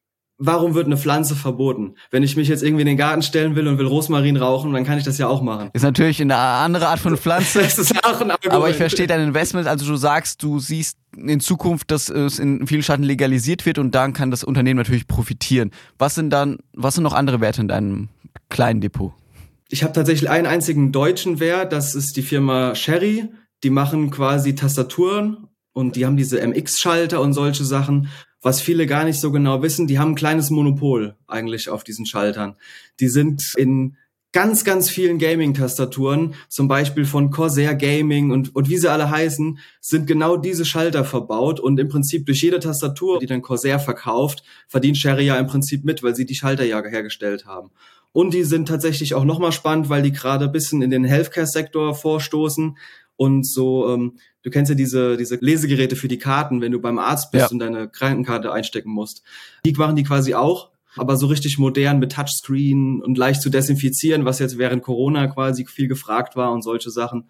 warum 0.42 0.74
wird 0.74 0.88
eine 0.88 0.98
Pflanze 0.98 1.36
verboten? 1.36 1.96
Wenn 2.10 2.24
ich 2.24 2.36
mich 2.36 2.48
jetzt 2.48 2.64
irgendwie 2.64 2.82
in 2.82 2.88
den 2.88 2.98
Garten 2.98 3.22
stellen 3.22 3.56
will 3.56 3.68
und 3.68 3.78
will 3.78 3.86
Rosmarin 3.86 4.38
rauchen, 4.38 4.74
dann 4.74 4.84
kann 4.84 4.98
ich 4.98 5.04
das 5.04 5.18
ja 5.18 5.28
auch 5.28 5.42
machen. 5.42 5.70
Ist 5.74 5.84
natürlich 5.84 6.20
eine 6.20 6.36
andere 6.36 6.88
Art 6.88 7.00
von 7.00 7.16
Pflanze. 7.16 7.60
das 7.62 7.78
ist 7.78 7.96
auch 8.04 8.20
ein 8.20 8.32
Argument. 8.32 8.54
Aber 8.54 8.70
ich 8.70 8.76
verstehe 8.76 9.08
dein 9.08 9.22
Investment. 9.22 9.68
Also 9.68 9.86
du 9.86 9.96
sagst, 9.96 10.42
du 10.42 10.60
siehst 10.60 10.98
in 11.16 11.40
Zukunft, 11.40 11.92
dass 11.92 12.10
es 12.10 12.40
in 12.40 12.66
vielen 12.66 12.82
Staaten 12.82 13.04
legalisiert 13.04 13.66
wird 13.66 13.78
und 13.78 13.94
dann 13.94 14.14
kann 14.14 14.32
das 14.32 14.44
Unternehmen 14.44 14.80
natürlich 14.80 15.08
profitieren. 15.08 15.72
Was 16.00 16.16
sind 16.16 16.32
dann, 16.32 16.58
was 16.74 16.96
sind 16.96 17.04
noch 17.04 17.14
andere 17.14 17.40
Werte 17.40 17.62
in 17.62 17.68
deinem 17.68 18.10
kleinen 18.50 18.82
Depot? 18.82 19.14
Ich 19.70 19.84
habe 19.84 19.94
tatsächlich 19.94 20.30
einen 20.30 20.48
einzigen 20.48 20.92
deutschen 20.92 21.40
Wert. 21.40 21.72
Das 21.72 21.96
ist 21.96 22.18
die 22.18 22.24
Firma 22.24 22.76
Sherry. 22.76 23.30
Die 23.64 23.70
machen 23.70 24.10
quasi 24.10 24.56
Tastaturen 24.56 25.48
und 25.72 25.96
die 25.96 26.06
haben 26.06 26.18
diese 26.18 26.46
MX-Schalter 26.46 27.22
und 27.22 27.34
solche 27.34 27.64
Sachen 27.64 28.10
was 28.42 28.62
viele 28.62 28.88
gar 28.88 29.04
nicht 29.04 29.20
so 29.20 29.32
genau 29.32 29.62
wissen, 29.62 29.88
die 29.88 30.00
haben 30.00 30.12
ein 30.12 30.16
kleines 30.16 30.50
Monopol 30.50 31.16
eigentlich 31.28 31.70
auf 31.70 31.84
diesen 31.84 32.06
Schaltern. 32.06 32.56
Die 33.00 33.08
sind 33.08 33.54
in 33.56 33.96
ganz, 34.32 34.64
ganz 34.64 34.90
vielen 34.90 35.18
Gaming-Tastaturen, 35.18 36.36
zum 36.48 36.68
Beispiel 36.68 37.06
von 37.06 37.32
Corsair 37.32 37.76
Gaming 37.76 38.32
und, 38.32 38.56
und 38.56 38.70
wie 38.70 38.78
sie 38.78 38.90
alle 38.90 39.10
heißen, 39.10 39.60
sind 39.82 40.08
genau 40.08 40.38
diese 40.38 40.66
Schalter 40.66 41.04
verbaut 41.04 41.60
und 41.60 41.80
im 41.80 41.90
Prinzip 41.90 42.26
durch 42.26 42.42
jede 42.42 42.60
Tastatur, 42.60 43.20
die 43.20 43.26
dann 43.26 43.42
Corsair 43.42 43.80
verkauft, 43.80 44.44
verdient 44.68 44.98
Sherry 44.98 45.26
ja 45.26 45.38
im 45.38 45.48
Prinzip 45.48 45.84
mit, 45.84 46.02
weil 46.02 46.16
sie 46.16 46.26
die 46.26 46.36
Schalter 46.36 46.64
ja 46.64 46.82
hergestellt 46.84 47.46
haben. 47.46 47.72
Und 48.14 48.34
die 48.34 48.44
sind 48.44 48.68
tatsächlich 48.68 49.14
auch 49.14 49.24
nochmal 49.24 49.54
spannend, 49.54 49.90
weil 49.90 50.02
die 50.02 50.12
gerade 50.12 50.50
bisschen 50.50 50.82
in 50.82 50.90
den 50.90 51.06
Healthcare-Sektor 51.06 51.96
vorstoßen 51.96 52.78
und 53.22 53.46
so, 53.46 53.88
ähm, 53.88 54.18
du 54.42 54.50
kennst 54.50 54.70
ja 54.70 54.76
diese, 54.76 55.16
diese 55.16 55.36
Lesegeräte 55.36 55.96
für 55.96 56.08
die 56.08 56.18
Karten, 56.18 56.60
wenn 56.60 56.72
du 56.72 56.82
beim 56.82 56.98
Arzt 56.98 57.32
bist 57.32 57.44
ja. 57.44 57.50
und 57.52 57.60
deine 57.60 57.88
Krankenkarte 57.88 58.52
einstecken 58.52 58.90
musst. 58.90 59.22
Die 59.64 59.74
machen 59.74 59.96
die 59.96 60.02
quasi 60.02 60.34
auch, 60.34 60.72
aber 60.96 61.16
so 61.18 61.28
richtig 61.28 61.60
modern 61.60 62.00
mit 62.00 62.14
Touchscreen 62.14 63.00
und 63.00 63.20
leicht 63.20 63.44
zu 63.44 63.52
desinfizieren, 63.52 64.26
was 64.26 64.40
jetzt 64.40 64.58
während 64.58 64.82
Corona 64.82 65.28
quasi 65.28 65.68
viel 65.68 65.88
gefragt 65.88 66.36
war 66.36 66.52
und 66.52 66.64
solche 66.64 66.90
Sachen. 66.90 67.30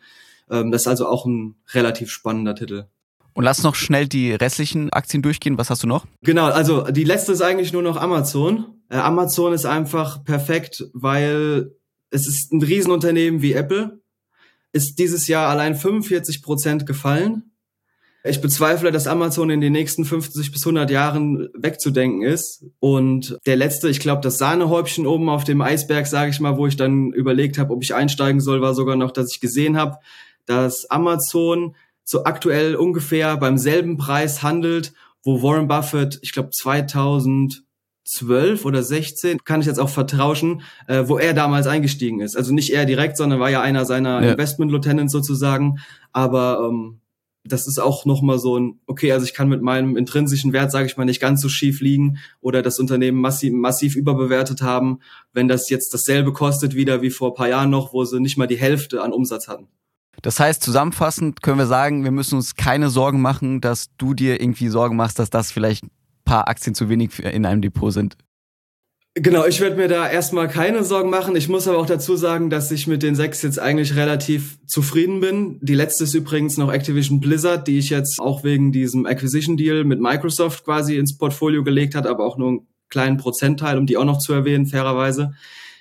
Ähm, 0.49 0.71
das 0.71 0.83
ist 0.83 0.87
also 0.87 1.07
auch 1.07 1.25
ein 1.25 1.55
relativ 1.73 2.09
spannender 2.09 2.55
Titel. 2.55 2.85
Und 3.33 3.43
lass 3.43 3.61
noch 3.61 3.75
schnell 3.75 4.07
die 4.07 4.31
restlichen 4.31 4.93
Aktien 4.93 5.21
durchgehen. 5.21 5.57
Was 5.57 5.69
hast 5.69 5.83
du 5.83 5.87
noch? 5.87 6.05
Genau, 6.21 6.45
also 6.45 6.83
die 6.89 7.03
letzte 7.03 7.33
ist 7.33 7.41
eigentlich 7.41 7.73
nur 7.73 7.83
noch 7.83 7.97
Amazon. 7.97 8.63
Äh, 8.87 8.95
Amazon 8.95 9.51
ist 9.51 9.65
einfach 9.65 10.23
perfekt, 10.23 10.85
weil 10.93 11.75
es 12.11 12.27
ist 12.27 12.53
ein 12.53 12.61
Riesenunternehmen 12.61 13.41
wie 13.41 13.51
Apple 13.51 14.00
ist 14.73 14.99
dieses 14.99 15.27
Jahr 15.27 15.49
allein 15.49 15.75
45 15.75 16.41
Prozent 16.41 16.85
gefallen. 16.85 17.51
Ich 18.23 18.39
bezweifle, 18.39 18.91
dass 18.91 19.07
Amazon 19.07 19.49
in 19.49 19.61
den 19.61 19.73
nächsten 19.73 20.05
50 20.05 20.51
bis 20.51 20.61
100 20.61 20.91
Jahren 20.91 21.49
wegzudenken 21.55 22.21
ist. 22.21 22.63
Und 22.79 23.37
der 23.47 23.55
letzte, 23.55 23.89
ich 23.89 23.99
glaube, 23.99 24.21
das 24.21 24.37
Sahnehäubchen 24.37 25.07
oben 25.07 25.27
auf 25.27 25.43
dem 25.43 25.61
Eisberg, 25.61 26.05
sage 26.05 26.29
ich 26.29 26.39
mal, 26.39 26.55
wo 26.55 26.67
ich 26.67 26.75
dann 26.75 27.11
überlegt 27.13 27.57
habe, 27.57 27.73
ob 27.73 27.81
ich 27.81 27.95
einsteigen 27.95 28.39
soll, 28.39 28.61
war 28.61 28.75
sogar 28.75 28.95
noch, 28.95 29.11
dass 29.11 29.33
ich 29.33 29.39
gesehen 29.39 29.75
habe, 29.75 29.97
dass 30.45 30.85
Amazon 30.91 31.75
so 32.03 32.25
aktuell 32.25 32.75
ungefähr 32.75 33.37
beim 33.37 33.57
selben 33.57 33.97
Preis 33.97 34.43
handelt, 34.43 34.93
wo 35.23 35.41
Warren 35.41 35.67
Buffett, 35.67 36.19
ich 36.21 36.31
glaube 36.31 36.49
2000 36.51 37.63
12 38.05 38.65
oder 38.65 38.83
16, 38.83 39.39
kann 39.43 39.61
ich 39.61 39.67
jetzt 39.67 39.79
auch 39.79 39.89
vertrauschen, 39.89 40.63
äh, 40.87 41.03
wo 41.07 41.17
er 41.17 41.33
damals 41.33 41.67
eingestiegen 41.67 42.19
ist. 42.19 42.35
Also 42.35 42.53
nicht 42.53 42.71
er 42.71 42.85
direkt, 42.85 43.17
sondern 43.17 43.39
war 43.39 43.49
ja 43.49 43.61
einer 43.61 43.85
seiner 43.85 44.21
ja. 44.23 44.31
Investment 44.31 44.71
Lieutenants 44.71 45.13
sozusagen. 45.13 45.79
Aber 46.11 46.67
ähm, 46.67 47.01
das 47.43 47.67
ist 47.67 47.79
auch 47.79 48.05
nochmal 48.05 48.39
so 48.39 48.57
ein, 48.57 48.79
okay, 48.85 49.11
also 49.11 49.25
ich 49.25 49.33
kann 49.33 49.49
mit 49.49 49.61
meinem 49.61 49.97
intrinsischen 49.97 50.53
Wert, 50.53 50.71
sage 50.71 50.85
ich 50.85 50.97
mal, 50.97 51.05
nicht 51.05 51.21
ganz 51.21 51.41
so 51.41 51.49
schief 51.49 51.81
liegen 51.81 52.17
oder 52.39 52.61
das 52.61 52.79
Unternehmen 52.79 53.19
massiv, 53.19 53.53
massiv 53.53 53.95
überbewertet 53.95 54.61
haben, 54.61 54.99
wenn 55.33 55.47
das 55.47 55.69
jetzt 55.69 55.93
dasselbe 55.93 56.33
kostet 56.33 56.75
wieder 56.75 57.01
wie 57.01 57.09
vor 57.09 57.33
paar 57.33 57.49
Jahren 57.49 57.69
noch, 57.69 57.93
wo 57.93 58.03
sie 58.05 58.19
nicht 58.19 58.37
mal 58.37 58.47
die 58.47 58.57
Hälfte 58.57 59.01
an 59.01 59.11
Umsatz 59.11 59.47
hatten. 59.47 59.67
Das 60.21 60.39
heißt, 60.39 60.61
zusammenfassend 60.61 61.41
können 61.41 61.57
wir 61.57 61.65
sagen, 61.65 62.03
wir 62.03 62.11
müssen 62.11 62.35
uns 62.35 62.55
keine 62.55 62.89
Sorgen 62.89 63.21
machen, 63.21 63.59
dass 63.59 63.87
du 63.97 64.13
dir 64.13 64.39
irgendwie 64.39 64.67
Sorgen 64.67 64.95
machst, 64.95 65.17
dass 65.17 65.31
das 65.31 65.51
vielleicht 65.51 65.85
paar 66.31 66.47
Aktien 66.47 66.73
zu 66.73 66.87
wenig 66.87 67.19
in 67.19 67.45
einem 67.45 67.61
Depot 67.61 67.91
sind. 67.91 68.15
Genau, 69.15 69.45
ich 69.45 69.59
werde 69.59 69.75
mir 69.75 69.89
da 69.89 70.09
erstmal 70.09 70.47
keine 70.47 70.85
Sorgen 70.85 71.09
machen. 71.09 71.35
Ich 71.35 71.49
muss 71.49 71.67
aber 71.67 71.77
auch 71.77 71.85
dazu 71.85 72.15
sagen, 72.15 72.49
dass 72.49 72.71
ich 72.71 72.87
mit 72.87 73.03
den 73.03 73.15
sechs 73.15 73.41
jetzt 73.41 73.59
eigentlich 73.59 73.97
relativ 73.97 74.57
zufrieden 74.65 75.19
bin. 75.19 75.59
Die 75.61 75.75
letzte 75.75 76.05
ist 76.05 76.13
übrigens 76.13 76.55
noch 76.55 76.71
Activision 76.71 77.19
Blizzard, 77.19 77.67
die 77.67 77.77
ich 77.77 77.89
jetzt 77.89 78.21
auch 78.21 78.45
wegen 78.45 78.71
diesem 78.71 79.05
Acquisition 79.05 79.57
Deal 79.57 79.83
mit 79.83 79.99
Microsoft 79.99 80.63
quasi 80.63 80.95
ins 80.95 81.17
Portfolio 81.17 81.65
gelegt 81.65 81.95
hat, 81.95 82.07
aber 82.07 82.25
auch 82.25 82.37
nur 82.37 82.47
einen 82.47 82.67
kleinen 82.87 83.17
Prozentteil, 83.17 83.77
um 83.77 83.85
die 83.85 83.97
auch 83.97 84.05
noch 84.05 84.19
zu 84.19 84.31
erwähnen, 84.31 84.67
fairerweise. 84.67 85.33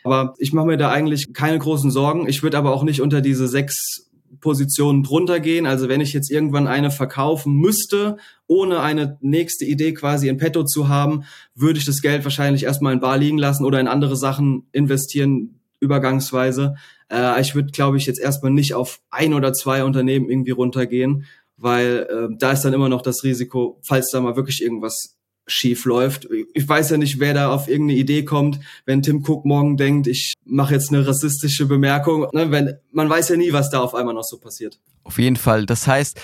Aber 0.03 0.35
ich 0.39 0.53
mache 0.53 0.67
mir 0.67 0.79
da 0.79 0.91
eigentlich 0.91 1.33
keine 1.33 1.61
großen 1.61 1.93
Sorgen. 1.93 2.29
Ich 2.29 2.43
würde 2.43 2.59
aber 2.59 2.75
auch 2.75 2.83
nicht 2.83 3.03
unter 3.03 3.21
diese 3.21 3.47
sechs 3.47 4.10
Positionen 4.41 5.03
drunter 5.03 5.41
gehen. 5.41 5.67
Also 5.67 5.89
wenn 5.89 6.01
ich 6.01 6.13
jetzt 6.13 6.31
irgendwann 6.31 6.67
eine 6.67 6.91
verkaufen 6.91 7.55
müsste, 7.55 8.17
ohne 8.47 8.81
eine 8.81 9.19
nächste 9.21 9.65
Idee 9.65 9.93
quasi 9.93 10.29
in 10.29 10.37
petto 10.37 10.65
zu 10.65 10.89
haben, 10.89 11.25
würde 11.55 11.79
ich 11.79 11.85
das 11.85 12.03
Geld 12.03 12.25
wahrscheinlich 12.25 12.65
erstmal 12.65 12.93
in 12.93 13.01
Bar 13.01 13.19
liegen 13.19 13.39
lassen 13.39 13.65
oder 13.65 13.81
in 13.81 13.89
andere 13.89 14.17
Sachen 14.17 14.69
investieren, 14.73 15.61
übergangsweise. 15.81 16.77
Äh, 17.11 17.41
ich 17.41 17.55
würde, 17.55 17.73
glaube 17.73 17.97
ich, 17.97 18.07
jetzt 18.07 18.21
erstmal 18.21 18.53
nicht 18.53 18.75
auf 18.75 19.01
ein 19.11 19.35
oder 19.35 19.53
zwei 19.53 19.85
Unternehmen 19.85 20.31
irgendwie 20.31 20.53
runtergehen, 20.53 21.25
weil 21.57 22.07
äh, 22.11 22.37
da 22.39 22.53
ist 22.53 22.63
dann 22.63 22.73
immer 22.73 22.89
noch 22.89 23.03
das 23.03 23.25
Risiko, 23.25 23.79
falls 23.83 24.11
da 24.11 24.21
mal 24.21 24.37
wirklich 24.37 24.63
irgendwas 24.63 25.17
schief 25.51 25.85
läuft. 25.85 26.29
Ich 26.55 26.69
weiß 26.69 26.91
ja 26.91 26.97
nicht, 26.97 27.21
wer 27.21 27.35
da 27.35 27.53
auf 27.53 27.69
irgendeine 27.69 27.99
Idee 27.99 28.25
kommt, 28.25 28.61
wenn 28.87 29.03
Tim 29.03 29.25
Cook 29.27 29.45
morgen 29.45 29.77
denkt, 29.77 30.07
ich 30.07 30.35
mache 30.45 30.75
jetzt 30.75 30.93
eine 30.93 31.07
rassistische 31.07 31.67
Bemerkung. 31.67 32.27
Ne, 32.33 32.51
wenn, 32.51 32.75
man 32.93 33.09
weiß 33.09 33.31
ja 33.31 33.37
nie, 33.37 33.53
was 33.53 33.71
da 33.71 33.81
auf 33.81 33.95
einmal 33.95 34.15
noch 34.15 34.25
so 34.25 34.39
passiert. 34.39 34.79
Auf 35.05 35.19
jeden 35.19 35.37
Fall. 35.37 35.67
Das 35.67 35.87
heißt, 35.87 36.21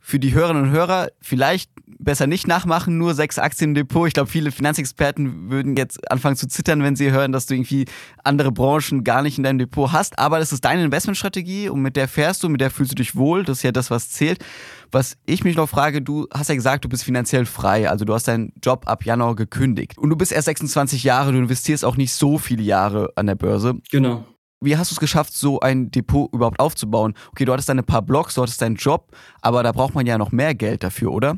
für 0.00 0.18
die 0.18 0.34
Hörerinnen 0.34 0.64
und 0.64 0.70
Hörer 0.70 1.10
vielleicht 1.20 1.70
besser 1.86 2.26
nicht 2.26 2.46
nachmachen, 2.46 2.98
nur 2.98 3.14
sechs 3.14 3.38
Aktien 3.38 3.70
im 3.70 3.74
Depot. 3.74 4.06
Ich 4.06 4.14
glaube, 4.14 4.30
viele 4.30 4.50
Finanzexperten 4.50 5.50
würden 5.50 5.76
jetzt 5.76 6.10
anfangen 6.10 6.36
zu 6.36 6.48
zittern, 6.48 6.82
wenn 6.82 6.96
sie 6.96 7.10
hören, 7.10 7.32
dass 7.32 7.46
du 7.46 7.54
irgendwie 7.54 7.86
andere 8.24 8.52
Branchen 8.52 9.04
gar 9.04 9.22
nicht 9.22 9.38
in 9.38 9.44
deinem 9.44 9.58
Depot 9.58 9.92
hast. 9.92 10.18
Aber 10.18 10.38
das 10.38 10.52
ist 10.52 10.64
deine 10.64 10.84
Investmentstrategie 10.84 11.68
und 11.68 11.82
mit 11.82 11.96
der 11.96 12.08
fährst 12.08 12.42
du, 12.42 12.48
mit 12.48 12.60
der 12.60 12.70
fühlst 12.70 12.92
du 12.92 12.96
dich 12.96 13.16
wohl. 13.16 13.44
Das 13.44 13.58
ist 13.58 13.62
ja 13.62 13.72
das, 13.72 13.90
was 13.90 14.10
zählt. 14.10 14.44
Was 14.90 15.16
ich 15.26 15.44
mich 15.44 15.56
noch 15.56 15.68
frage, 15.68 16.02
du 16.02 16.26
hast 16.32 16.48
ja 16.48 16.54
gesagt, 16.54 16.84
du 16.84 16.88
bist 16.88 17.04
finanziell 17.04 17.46
frei. 17.46 17.88
Also 17.88 18.04
du 18.04 18.14
hast 18.14 18.28
deinen 18.28 18.52
Job 18.62 18.84
ab 18.86 19.04
Januar 19.04 19.36
gekündigt. 19.36 19.98
Und 19.98 20.10
du 20.10 20.16
bist 20.16 20.32
erst 20.32 20.46
26 20.46 21.04
Jahre, 21.04 21.32
du 21.32 21.38
investierst 21.38 21.84
auch 21.84 21.96
nicht 21.96 22.12
so 22.12 22.38
viele 22.38 22.62
Jahre 22.62 23.10
an 23.16 23.26
der 23.26 23.34
Börse. 23.34 23.74
Genau. 23.90 24.24
Wie 24.60 24.76
hast 24.76 24.92
du 24.92 24.94
es 24.94 25.00
geschafft, 25.00 25.32
so 25.32 25.58
ein 25.58 25.90
Depot 25.90 26.32
überhaupt 26.32 26.60
aufzubauen? 26.60 27.14
Okay, 27.32 27.44
du 27.44 27.52
hattest 27.52 27.68
deine 27.68 27.82
paar 27.82 28.02
Blogs, 28.02 28.36
du 28.36 28.42
hattest 28.42 28.62
deinen 28.62 28.76
Job, 28.76 29.10
aber 29.40 29.64
da 29.64 29.72
braucht 29.72 29.94
man 29.94 30.06
ja 30.06 30.18
noch 30.18 30.30
mehr 30.30 30.54
Geld 30.54 30.84
dafür, 30.84 31.10
oder? 31.10 31.36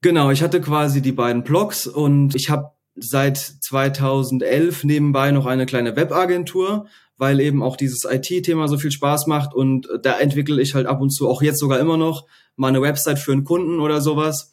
Genau, 0.00 0.30
ich 0.30 0.42
hatte 0.42 0.60
quasi 0.60 1.02
die 1.02 1.12
beiden 1.12 1.42
Blogs 1.42 1.86
und 1.86 2.34
ich 2.34 2.50
habe 2.50 2.70
seit 2.94 3.36
2011 3.36 4.84
nebenbei 4.84 5.30
noch 5.32 5.46
eine 5.46 5.66
kleine 5.66 5.96
Webagentur, 5.96 6.86
weil 7.16 7.40
eben 7.40 7.62
auch 7.62 7.76
dieses 7.76 8.04
IT-Thema 8.04 8.68
so 8.68 8.78
viel 8.78 8.92
Spaß 8.92 9.26
macht 9.26 9.54
und 9.54 9.88
da 10.02 10.18
entwickle 10.18 10.62
ich 10.62 10.74
halt 10.74 10.86
ab 10.86 11.00
und 11.00 11.10
zu, 11.10 11.28
auch 11.28 11.42
jetzt 11.42 11.58
sogar 11.58 11.80
immer 11.80 11.96
noch, 11.96 12.26
mal 12.56 12.68
eine 12.68 12.82
Website 12.82 13.18
für 13.18 13.32
einen 13.32 13.44
Kunden 13.44 13.80
oder 13.80 14.00
sowas. 14.00 14.52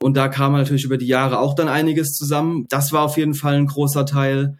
Und 0.00 0.16
da 0.16 0.28
kam 0.28 0.52
natürlich 0.52 0.84
über 0.84 0.98
die 0.98 1.06
Jahre 1.06 1.38
auch 1.38 1.54
dann 1.54 1.68
einiges 1.68 2.12
zusammen. 2.12 2.66
Das 2.68 2.92
war 2.92 3.02
auf 3.02 3.16
jeden 3.16 3.34
Fall 3.34 3.54
ein 3.54 3.66
großer 3.66 4.06
Teil. 4.06 4.58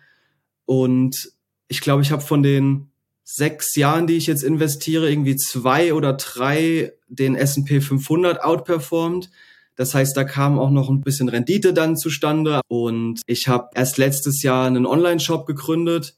Und 0.64 1.32
ich 1.68 1.80
glaube, 1.80 2.02
ich 2.02 2.12
habe 2.12 2.22
von 2.22 2.42
den 2.42 2.90
sechs 3.24 3.74
Jahren, 3.74 4.06
die 4.06 4.16
ich 4.16 4.26
jetzt 4.26 4.44
investiere, 4.44 5.10
irgendwie 5.10 5.36
zwei 5.36 5.92
oder 5.92 6.14
drei 6.14 6.92
den 7.08 7.34
S&P 7.34 7.80
500 7.80 8.42
outperformed. 8.42 9.30
Das 9.76 9.94
heißt, 9.94 10.16
da 10.16 10.24
kam 10.24 10.58
auch 10.58 10.70
noch 10.70 10.88
ein 10.88 11.00
bisschen 11.00 11.28
Rendite 11.28 11.72
dann 11.72 11.96
zustande. 11.96 12.60
Und 12.68 13.22
ich 13.26 13.48
habe 13.48 13.70
erst 13.74 13.98
letztes 13.98 14.42
Jahr 14.42 14.66
einen 14.66 14.86
Online-Shop 14.86 15.46
gegründet 15.46 16.16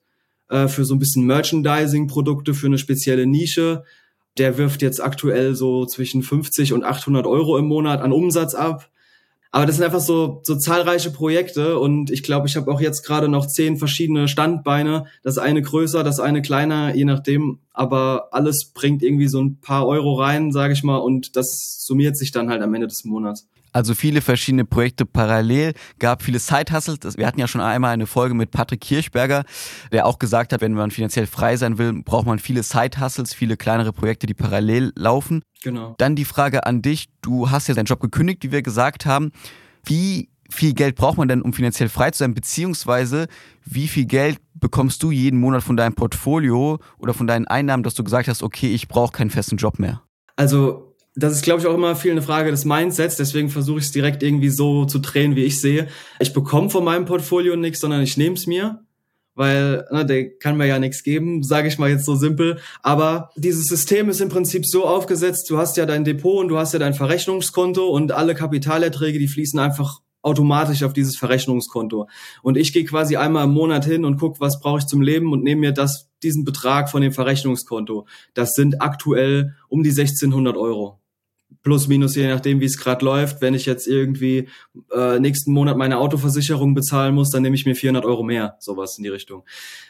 äh, 0.48 0.68
für 0.68 0.84
so 0.84 0.94
ein 0.94 0.98
bisschen 0.98 1.24
Merchandising-Produkte 1.24 2.54
für 2.54 2.66
eine 2.66 2.78
spezielle 2.78 3.26
Nische. 3.26 3.84
Der 4.38 4.58
wirft 4.58 4.82
jetzt 4.82 5.02
aktuell 5.02 5.54
so 5.54 5.86
zwischen 5.86 6.22
50 6.22 6.74
und 6.74 6.84
800 6.84 7.26
Euro 7.26 7.56
im 7.56 7.66
Monat 7.66 8.02
an 8.02 8.12
Umsatz 8.12 8.54
ab. 8.54 8.90
Aber 9.56 9.64
das 9.64 9.76
sind 9.76 9.86
einfach 9.86 10.00
so, 10.00 10.40
so 10.42 10.56
zahlreiche 10.56 11.10
Projekte 11.10 11.78
und 11.78 12.10
ich 12.10 12.22
glaube, 12.22 12.46
ich 12.46 12.56
habe 12.56 12.70
auch 12.70 12.78
jetzt 12.78 13.06
gerade 13.06 13.26
noch 13.26 13.46
zehn 13.46 13.78
verschiedene 13.78 14.28
Standbeine. 14.28 15.06
Das 15.22 15.38
eine 15.38 15.62
größer, 15.62 16.04
das 16.04 16.20
eine 16.20 16.42
kleiner, 16.42 16.94
je 16.94 17.06
nachdem. 17.06 17.60
Aber 17.72 18.28
alles 18.32 18.66
bringt 18.66 19.02
irgendwie 19.02 19.28
so 19.28 19.40
ein 19.40 19.58
paar 19.62 19.86
Euro 19.86 20.12
rein, 20.20 20.52
sage 20.52 20.74
ich 20.74 20.82
mal, 20.82 20.98
und 20.98 21.36
das 21.36 21.78
summiert 21.80 22.18
sich 22.18 22.32
dann 22.32 22.50
halt 22.50 22.60
am 22.60 22.74
Ende 22.74 22.86
des 22.86 23.06
Monats. 23.06 23.48
Also 23.76 23.94
viele 23.94 24.22
verschiedene 24.22 24.64
Projekte 24.64 25.04
parallel, 25.04 25.74
gab 25.98 26.22
viele 26.22 26.38
Side-Hustles. 26.38 27.18
Wir 27.18 27.26
hatten 27.26 27.38
ja 27.38 27.46
schon 27.46 27.60
einmal 27.60 27.92
eine 27.92 28.06
Folge 28.06 28.32
mit 28.32 28.50
Patrick 28.50 28.80
Kirchberger, 28.80 29.44
der 29.92 30.06
auch 30.06 30.18
gesagt 30.18 30.54
hat, 30.54 30.62
wenn 30.62 30.72
man 30.72 30.90
finanziell 30.90 31.26
frei 31.26 31.58
sein 31.58 31.76
will, 31.76 32.02
braucht 32.02 32.24
man 32.24 32.38
viele 32.38 32.62
Side-Hustles, 32.62 33.34
viele 33.34 33.58
kleinere 33.58 33.92
Projekte, 33.92 34.26
die 34.26 34.32
parallel 34.32 34.92
laufen. 34.96 35.42
Genau. 35.62 35.94
Dann 35.98 36.16
die 36.16 36.24
Frage 36.24 36.64
an 36.64 36.80
dich. 36.80 37.10
Du 37.20 37.50
hast 37.50 37.68
ja 37.68 37.74
deinen 37.74 37.84
Job 37.84 38.00
gekündigt, 38.00 38.44
wie 38.44 38.50
wir 38.50 38.62
gesagt 38.62 39.04
haben. 39.04 39.30
Wie 39.84 40.30
viel 40.48 40.72
Geld 40.72 40.96
braucht 40.96 41.18
man 41.18 41.28
denn, 41.28 41.42
um 41.42 41.52
finanziell 41.52 41.90
frei 41.90 42.10
zu 42.12 42.20
sein? 42.20 42.32
Beziehungsweise, 42.32 43.26
wie 43.66 43.88
viel 43.88 44.06
Geld 44.06 44.38
bekommst 44.54 45.02
du 45.02 45.10
jeden 45.10 45.38
Monat 45.38 45.62
von 45.62 45.76
deinem 45.76 45.94
Portfolio 45.94 46.78
oder 46.96 47.12
von 47.12 47.26
deinen 47.26 47.46
Einnahmen, 47.46 47.82
dass 47.82 47.92
du 47.92 48.02
gesagt 48.04 48.26
hast, 48.26 48.42
okay, 48.42 48.72
ich 48.72 48.88
brauche 48.88 49.12
keinen 49.12 49.28
festen 49.28 49.58
Job 49.58 49.78
mehr? 49.78 50.00
Also 50.34 50.85
das 51.16 51.32
ist, 51.32 51.42
glaube 51.42 51.60
ich, 51.60 51.66
auch 51.66 51.74
immer 51.74 51.96
viel 51.96 52.10
eine 52.10 52.22
Frage 52.22 52.50
des 52.50 52.66
Mindsets. 52.66 53.16
Deswegen 53.16 53.48
versuche 53.48 53.78
ich 53.78 53.86
es 53.86 53.92
direkt 53.92 54.22
irgendwie 54.22 54.50
so 54.50 54.84
zu 54.84 54.98
drehen, 54.98 55.34
wie 55.34 55.44
ich 55.44 55.60
sehe. 55.60 55.88
Ich 56.20 56.34
bekomme 56.34 56.68
von 56.68 56.84
meinem 56.84 57.06
Portfolio 57.06 57.56
nichts, 57.56 57.80
sondern 57.80 58.02
ich 58.02 58.18
nehme 58.18 58.36
es 58.36 58.46
mir, 58.46 58.84
weil 59.34 59.86
ne, 59.90 60.04
der 60.04 60.36
kann 60.36 60.58
mir 60.58 60.66
ja 60.66 60.78
nichts 60.78 61.02
geben, 61.02 61.42
sage 61.42 61.68
ich 61.68 61.78
mal 61.78 61.88
jetzt 61.88 62.04
so 62.04 62.16
simpel. 62.16 62.58
Aber 62.82 63.30
dieses 63.34 63.66
System 63.66 64.10
ist 64.10 64.20
im 64.20 64.28
Prinzip 64.28 64.66
so 64.66 64.84
aufgesetzt, 64.84 65.48
du 65.48 65.56
hast 65.56 65.78
ja 65.78 65.86
dein 65.86 66.04
Depot 66.04 66.38
und 66.38 66.48
du 66.48 66.58
hast 66.58 66.74
ja 66.74 66.78
dein 66.78 66.94
Verrechnungskonto 66.94 67.86
und 67.88 68.12
alle 68.12 68.34
Kapitalerträge, 68.34 69.18
die 69.18 69.28
fließen 69.28 69.58
einfach 69.58 70.00
automatisch 70.20 70.82
auf 70.82 70.92
dieses 70.92 71.16
Verrechnungskonto. 71.16 72.08
Und 72.42 72.58
ich 72.58 72.74
gehe 72.74 72.84
quasi 72.84 73.16
einmal 73.16 73.44
im 73.44 73.52
Monat 73.52 73.86
hin 73.86 74.04
und 74.04 74.18
gucke, 74.18 74.40
was 74.40 74.60
brauche 74.60 74.80
ich 74.80 74.86
zum 74.86 75.00
Leben 75.00 75.32
und 75.32 75.44
nehme 75.44 75.62
mir 75.62 75.72
das, 75.72 76.10
diesen 76.22 76.44
Betrag 76.44 76.90
von 76.90 77.00
dem 77.00 77.12
Verrechnungskonto. 77.12 78.06
Das 78.34 78.54
sind 78.54 78.82
aktuell 78.82 79.54
um 79.68 79.82
die 79.82 79.90
1600 79.90 80.56
Euro 80.56 81.00
plus 81.62 81.88
minus 81.88 82.14
je 82.14 82.28
nachdem, 82.28 82.60
wie 82.60 82.64
es 82.64 82.78
gerade 82.78 83.04
läuft. 83.04 83.40
Wenn 83.40 83.54
ich 83.54 83.66
jetzt 83.66 83.88
irgendwie 83.88 84.48
äh, 84.94 85.18
nächsten 85.18 85.52
Monat 85.52 85.76
meine 85.76 85.98
Autoversicherung 85.98 86.74
bezahlen 86.74 87.14
muss, 87.14 87.30
dann 87.30 87.42
nehme 87.42 87.56
ich 87.56 87.66
mir 87.66 87.74
400 87.74 88.04
Euro 88.04 88.22
mehr, 88.22 88.56
sowas 88.60 88.96
in 88.98 89.04
die 89.04 89.10
Richtung. 89.10 89.44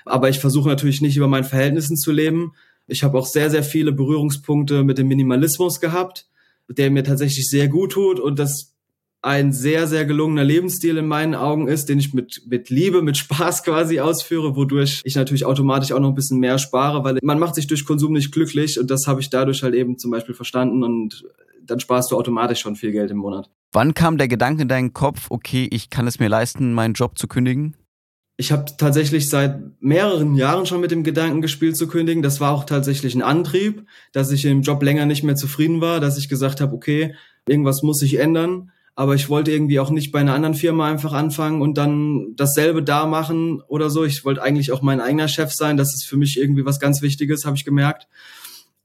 Aber 0.04 0.28
ich 0.28 0.38
versuche 0.38 0.68
natürlich 0.68 1.02
nicht 1.02 1.16
über 1.16 1.28
meinen 1.28 1.44
Verhältnissen 1.44 1.96
zu 1.96 2.12
leben. 2.12 2.54
Ich 2.86 3.02
habe 3.02 3.18
auch 3.18 3.26
sehr, 3.26 3.50
sehr 3.50 3.62
viele 3.62 3.92
Berührungspunkte 3.92 4.84
mit 4.84 4.96
dem 4.98 5.08
Minimalismus 5.08 5.80
gehabt, 5.80 6.28
der 6.68 6.90
mir 6.90 7.04
tatsächlich 7.04 7.48
sehr 7.48 7.68
gut 7.68 7.92
tut 7.92 8.20
und 8.20 8.38
das 8.38 8.72
ein 9.22 9.52
sehr, 9.52 9.88
sehr 9.88 10.04
gelungener 10.04 10.44
Lebensstil 10.44 10.96
in 10.98 11.08
meinen 11.08 11.34
Augen 11.34 11.66
ist, 11.66 11.88
den 11.88 11.98
ich 11.98 12.14
mit, 12.14 12.42
mit 12.46 12.70
Liebe, 12.70 13.02
mit 13.02 13.16
Spaß 13.16 13.62
quasi 13.64 13.98
ausführe, 13.98 14.56
wodurch 14.56 15.02
ich 15.04 15.16
natürlich 15.16 15.44
automatisch 15.44 15.92
auch 15.92 16.00
noch 16.00 16.10
ein 16.10 16.14
bisschen 16.14 16.38
mehr 16.38 16.58
spare, 16.58 17.02
weil 17.02 17.18
man 17.22 17.38
macht 17.38 17.56
sich 17.56 17.66
durch 17.66 17.84
Konsum 17.84 18.12
nicht 18.12 18.32
glücklich 18.32 18.78
und 18.78 18.90
das 18.90 19.06
habe 19.06 19.20
ich 19.20 19.28
dadurch 19.28 19.62
halt 19.62 19.74
eben 19.74 19.98
zum 19.98 20.10
Beispiel 20.10 20.34
verstanden 20.34 20.84
und 20.84 21.24
dann 21.66 21.80
sparst 21.80 22.10
du 22.10 22.16
automatisch 22.16 22.60
schon 22.60 22.76
viel 22.76 22.92
Geld 22.92 23.10
im 23.10 23.18
Monat. 23.18 23.50
Wann 23.72 23.94
kam 23.94 24.18
der 24.18 24.28
Gedanke 24.28 24.62
in 24.62 24.68
deinen 24.68 24.92
Kopf, 24.92 25.26
okay, 25.30 25.68
ich 25.70 25.90
kann 25.90 26.06
es 26.06 26.18
mir 26.18 26.28
leisten, 26.28 26.72
meinen 26.72 26.94
Job 26.94 27.18
zu 27.18 27.28
kündigen? 27.28 27.76
Ich 28.38 28.52
habe 28.52 28.66
tatsächlich 28.76 29.30
seit 29.30 29.60
mehreren 29.80 30.34
Jahren 30.34 30.66
schon 30.66 30.80
mit 30.80 30.90
dem 30.90 31.04
Gedanken 31.04 31.40
gespielt 31.40 31.76
zu 31.76 31.88
kündigen. 31.88 32.22
Das 32.22 32.38
war 32.38 32.52
auch 32.52 32.64
tatsächlich 32.64 33.14
ein 33.14 33.22
Antrieb, 33.22 33.86
dass 34.12 34.30
ich 34.30 34.44
im 34.44 34.60
Job 34.60 34.82
länger 34.82 35.06
nicht 35.06 35.22
mehr 35.22 35.36
zufrieden 35.36 35.80
war, 35.80 36.00
dass 36.00 36.18
ich 36.18 36.28
gesagt 36.28 36.60
habe, 36.60 36.74
okay, 36.74 37.14
irgendwas 37.48 37.82
muss 37.82 37.98
sich 37.98 38.18
ändern. 38.18 38.72
Aber 38.94 39.14
ich 39.14 39.28
wollte 39.28 39.52
irgendwie 39.52 39.78
auch 39.80 39.90
nicht 39.90 40.12
bei 40.12 40.20
einer 40.20 40.34
anderen 40.34 40.54
Firma 40.54 40.86
einfach 40.86 41.12
anfangen 41.12 41.60
und 41.62 41.76
dann 41.76 42.34
dasselbe 42.36 42.82
da 42.82 43.06
machen 43.06 43.62
oder 43.68 43.90
so. 43.90 44.04
Ich 44.04 44.24
wollte 44.24 44.42
eigentlich 44.42 44.72
auch 44.72 44.82
mein 44.82 45.00
eigener 45.00 45.28
Chef 45.28 45.52
sein. 45.52 45.76
Das 45.76 45.94
ist 45.94 46.06
für 46.06 46.16
mich 46.16 46.38
irgendwie 46.38 46.64
was 46.64 46.80
ganz 46.80 47.02
Wichtiges, 47.02 47.44
habe 47.44 47.56
ich 47.56 47.64
gemerkt. 47.64 48.06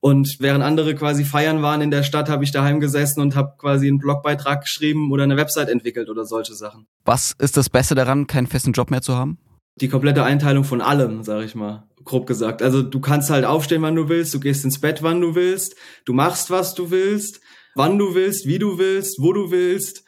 Und 0.01 0.37
während 0.39 0.63
andere 0.63 0.95
quasi 0.95 1.23
feiern 1.23 1.61
waren 1.61 1.79
in 1.81 1.91
der 1.91 2.01
Stadt, 2.01 2.27
habe 2.27 2.43
ich 2.43 2.51
daheim 2.51 2.79
gesessen 2.79 3.21
und 3.21 3.35
habe 3.35 3.53
quasi 3.59 3.87
einen 3.87 3.99
Blogbeitrag 3.99 4.61
geschrieben 4.61 5.11
oder 5.11 5.23
eine 5.23 5.37
Website 5.37 5.69
entwickelt 5.69 6.09
oder 6.09 6.25
solche 6.25 6.55
Sachen. 6.55 6.87
Was 7.05 7.35
ist 7.37 7.55
das 7.55 7.69
Beste 7.69 7.93
daran, 7.93 8.25
keinen 8.25 8.47
festen 8.47 8.71
Job 8.71 8.89
mehr 8.89 9.03
zu 9.03 9.15
haben? 9.15 9.37
Die 9.75 9.89
komplette 9.89 10.23
Einteilung 10.23 10.63
von 10.63 10.81
allem, 10.81 11.23
sage 11.23 11.45
ich 11.45 11.53
mal, 11.53 11.87
grob 12.03 12.25
gesagt. 12.25 12.63
Also 12.63 12.81
du 12.81 12.99
kannst 12.99 13.29
halt 13.29 13.45
aufstehen, 13.45 13.83
wann 13.83 13.95
du 13.95 14.09
willst, 14.09 14.33
du 14.33 14.39
gehst 14.39 14.65
ins 14.65 14.81
Bett, 14.81 15.03
wann 15.03 15.21
du 15.21 15.35
willst, 15.35 15.75
du 16.05 16.13
machst, 16.13 16.49
was 16.49 16.73
du 16.73 16.89
willst, 16.89 17.39
wann 17.75 17.99
du 17.99 18.15
willst, 18.15 18.47
wie 18.47 18.57
du 18.57 18.79
willst, 18.79 19.17
wo 19.21 19.33
du 19.33 19.51
willst 19.51 20.03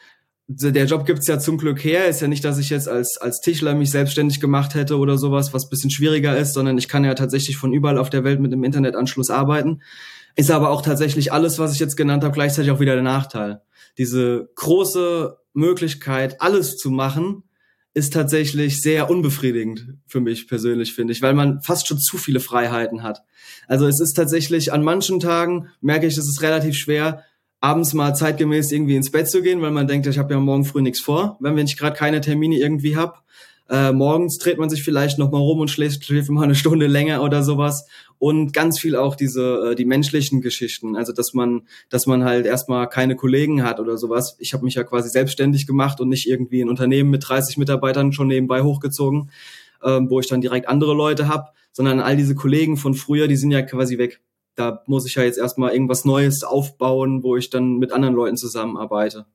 der 0.61 0.85
Job 0.85 1.05
gibt's 1.05 1.27
ja 1.27 1.39
zum 1.39 1.57
Glück 1.57 1.83
her. 1.83 2.07
Ist 2.07 2.21
ja 2.21 2.27
nicht, 2.27 2.43
dass 2.43 2.57
ich 2.57 2.69
jetzt 2.69 2.87
als, 2.87 3.17
als 3.17 3.39
Tischler 3.41 3.75
mich 3.75 3.91
selbstständig 3.91 4.39
gemacht 4.39 4.75
hätte 4.75 4.97
oder 4.97 5.17
sowas, 5.17 5.53
was 5.53 5.69
bisschen 5.69 5.91
schwieriger 5.91 6.37
ist, 6.37 6.53
sondern 6.53 6.77
ich 6.77 6.87
kann 6.87 7.03
ja 7.03 7.13
tatsächlich 7.13 7.57
von 7.57 7.73
überall 7.73 7.97
auf 7.97 8.09
der 8.09 8.23
Welt 8.23 8.39
mit 8.39 8.51
dem 8.51 8.63
Internetanschluss 8.63 9.29
arbeiten. 9.29 9.81
Ist 10.35 10.51
aber 10.51 10.69
auch 10.69 10.81
tatsächlich 10.81 11.31
alles, 11.31 11.59
was 11.59 11.73
ich 11.73 11.79
jetzt 11.79 11.97
genannt 11.97 12.23
habe, 12.23 12.33
gleichzeitig 12.33 12.71
auch 12.71 12.79
wieder 12.79 12.93
der 12.93 13.03
Nachteil. 13.03 13.61
Diese 13.97 14.49
große 14.55 15.37
Möglichkeit, 15.53 16.41
alles 16.41 16.77
zu 16.77 16.89
machen, 16.89 17.43
ist 17.93 18.13
tatsächlich 18.13 18.81
sehr 18.81 19.09
unbefriedigend 19.09 19.97
für 20.07 20.19
mich 20.19 20.47
persönlich, 20.47 20.93
finde 20.93 21.13
ich, 21.13 21.21
weil 21.21 21.35
man 21.35 21.61
fast 21.61 21.87
schon 21.87 21.99
zu 21.99 22.17
viele 22.17 22.39
Freiheiten 22.39 23.03
hat. 23.03 23.21
Also 23.67 23.85
es 23.85 23.99
ist 23.99 24.13
tatsächlich 24.13 24.73
an 24.73 24.83
manchen 24.83 25.19
Tagen, 25.19 25.67
merke 25.79 26.07
ich, 26.07 26.17
es 26.17 26.27
ist 26.27 26.41
relativ 26.41 26.75
schwer, 26.75 27.23
abends 27.63 27.93
mal 27.93 28.13
zeitgemäß 28.13 28.71
irgendwie 28.71 28.95
ins 28.95 29.09
Bett 29.09 29.29
zu 29.29 29.41
gehen, 29.41 29.61
weil 29.61 29.71
man 29.71 29.87
denkt, 29.87 30.05
ich 30.07 30.17
habe 30.17 30.33
ja 30.33 30.39
morgen 30.39 30.65
früh 30.65 30.81
nichts 30.81 30.99
vor, 30.99 31.37
wenn 31.39 31.57
ich 31.57 31.77
gerade 31.77 31.95
keine 31.95 32.19
Termine 32.19 32.57
irgendwie 32.57 32.97
hab. 32.97 33.23
Äh, 33.69 33.93
morgens 33.93 34.37
dreht 34.37 34.57
man 34.57 34.69
sich 34.69 34.83
vielleicht 34.83 35.17
noch 35.17 35.31
mal 35.31 35.37
rum 35.37 35.61
und 35.61 35.71
schläft, 35.71 36.03
schläft 36.03 36.29
mal 36.29 36.43
eine 36.43 36.55
Stunde 36.55 36.87
länger 36.87 37.23
oder 37.23 37.41
sowas 37.43 37.87
und 38.19 38.51
ganz 38.51 38.77
viel 38.77 38.97
auch 38.97 39.15
diese 39.15 39.71
äh, 39.71 39.75
die 39.75 39.85
menschlichen 39.85 40.41
Geschichten, 40.41 40.97
also 40.97 41.13
dass 41.13 41.33
man 41.33 41.61
dass 41.89 42.05
man 42.05 42.25
halt 42.25 42.45
erstmal 42.45 42.89
keine 42.89 43.15
Kollegen 43.15 43.63
hat 43.63 43.79
oder 43.79 43.97
sowas. 43.97 44.35
Ich 44.39 44.53
habe 44.53 44.65
mich 44.65 44.75
ja 44.75 44.83
quasi 44.83 45.07
selbstständig 45.07 45.65
gemacht 45.65 46.01
und 46.01 46.09
nicht 46.09 46.27
irgendwie 46.27 46.61
ein 46.61 46.69
Unternehmen 46.69 47.09
mit 47.09 47.27
30 47.27 47.57
Mitarbeitern 47.57 48.11
schon 48.11 48.27
nebenbei 48.27 48.61
hochgezogen 48.61 49.31
ähm, 49.83 50.09
wo 50.09 50.19
ich 50.19 50.27
dann 50.27 50.41
direkt 50.41 50.67
andere 50.67 50.93
Leute 50.93 51.27
habe, 51.27 51.49
sondern 51.71 51.99
all 51.99 52.15
diese 52.15 52.35
Kollegen 52.35 52.77
von 52.77 52.93
früher, 52.93 53.27
die 53.27 53.35
sind 53.35 53.51
ja 53.51 53.61
quasi 53.61 53.97
weg. 53.97 54.21
Da 54.55 54.83
muss 54.85 55.05
ich 55.05 55.15
ja 55.15 55.23
jetzt 55.23 55.37
erstmal 55.37 55.71
irgendwas 55.71 56.05
Neues 56.05 56.43
aufbauen, 56.43 57.23
wo 57.23 57.35
ich 57.35 57.49
dann 57.49 57.77
mit 57.77 57.91
anderen 57.91 58.15
Leuten 58.15 58.37
zusammenarbeite. 58.37 59.25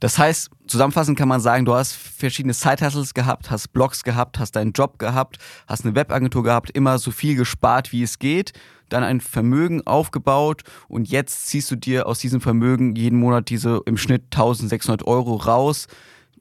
Das 0.00 0.18
heißt, 0.18 0.50
zusammenfassend 0.66 1.18
kann 1.18 1.28
man 1.28 1.40
sagen, 1.40 1.64
du 1.64 1.74
hast 1.74 1.92
verschiedene 1.94 2.52
Side-Hustles 2.52 3.14
gehabt, 3.14 3.50
hast 3.50 3.72
Blogs 3.72 4.04
gehabt, 4.04 4.38
hast 4.38 4.52
deinen 4.56 4.72
Job 4.72 4.98
gehabt, 4.98 5.38
hast 5.66 5.84
eine 5.84 5.94
Webagentur 5.94 6.42
gehabt, 6.42 6.70
immer 6.70 6.98
so 6.98 7.10
viel 7.10 7.34
gespart, 7.34 7.92
wie 7.92 8.02
es 8.02 8.18
geht, 8.18 8.52
dann 8.88 9.02
ein 9.02 9.20
Vermögen 9.20 9.86
aufgebaut 9.86 10.62
und 10.88 11.08
jetzt 11.08 11.46
ziehst 11.46 11.70
du 11.70 11.76
dir 11.76 12.06
aus 12.06 12.18
diesem 12.18 12.40
Vermögen 12.40 12.94
jeden 12.94 13.18
Monat 13.18 13.48
diese 13.48 13.80
im 13.86 13.96
Schnitt 13.96 14.24
1600 14.24 15.06
Euro 15.06 15.36
raus, 15.36 15.86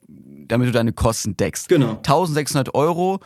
damit 0.08 0.68
du 0.68 0.72
deine 0.72 0.94
Kosten 0.94 1.38
deckst. 1.38 1.70
Genau. 1.70 1.98
1600 1.98 2.76
Euro, 2.76 3.20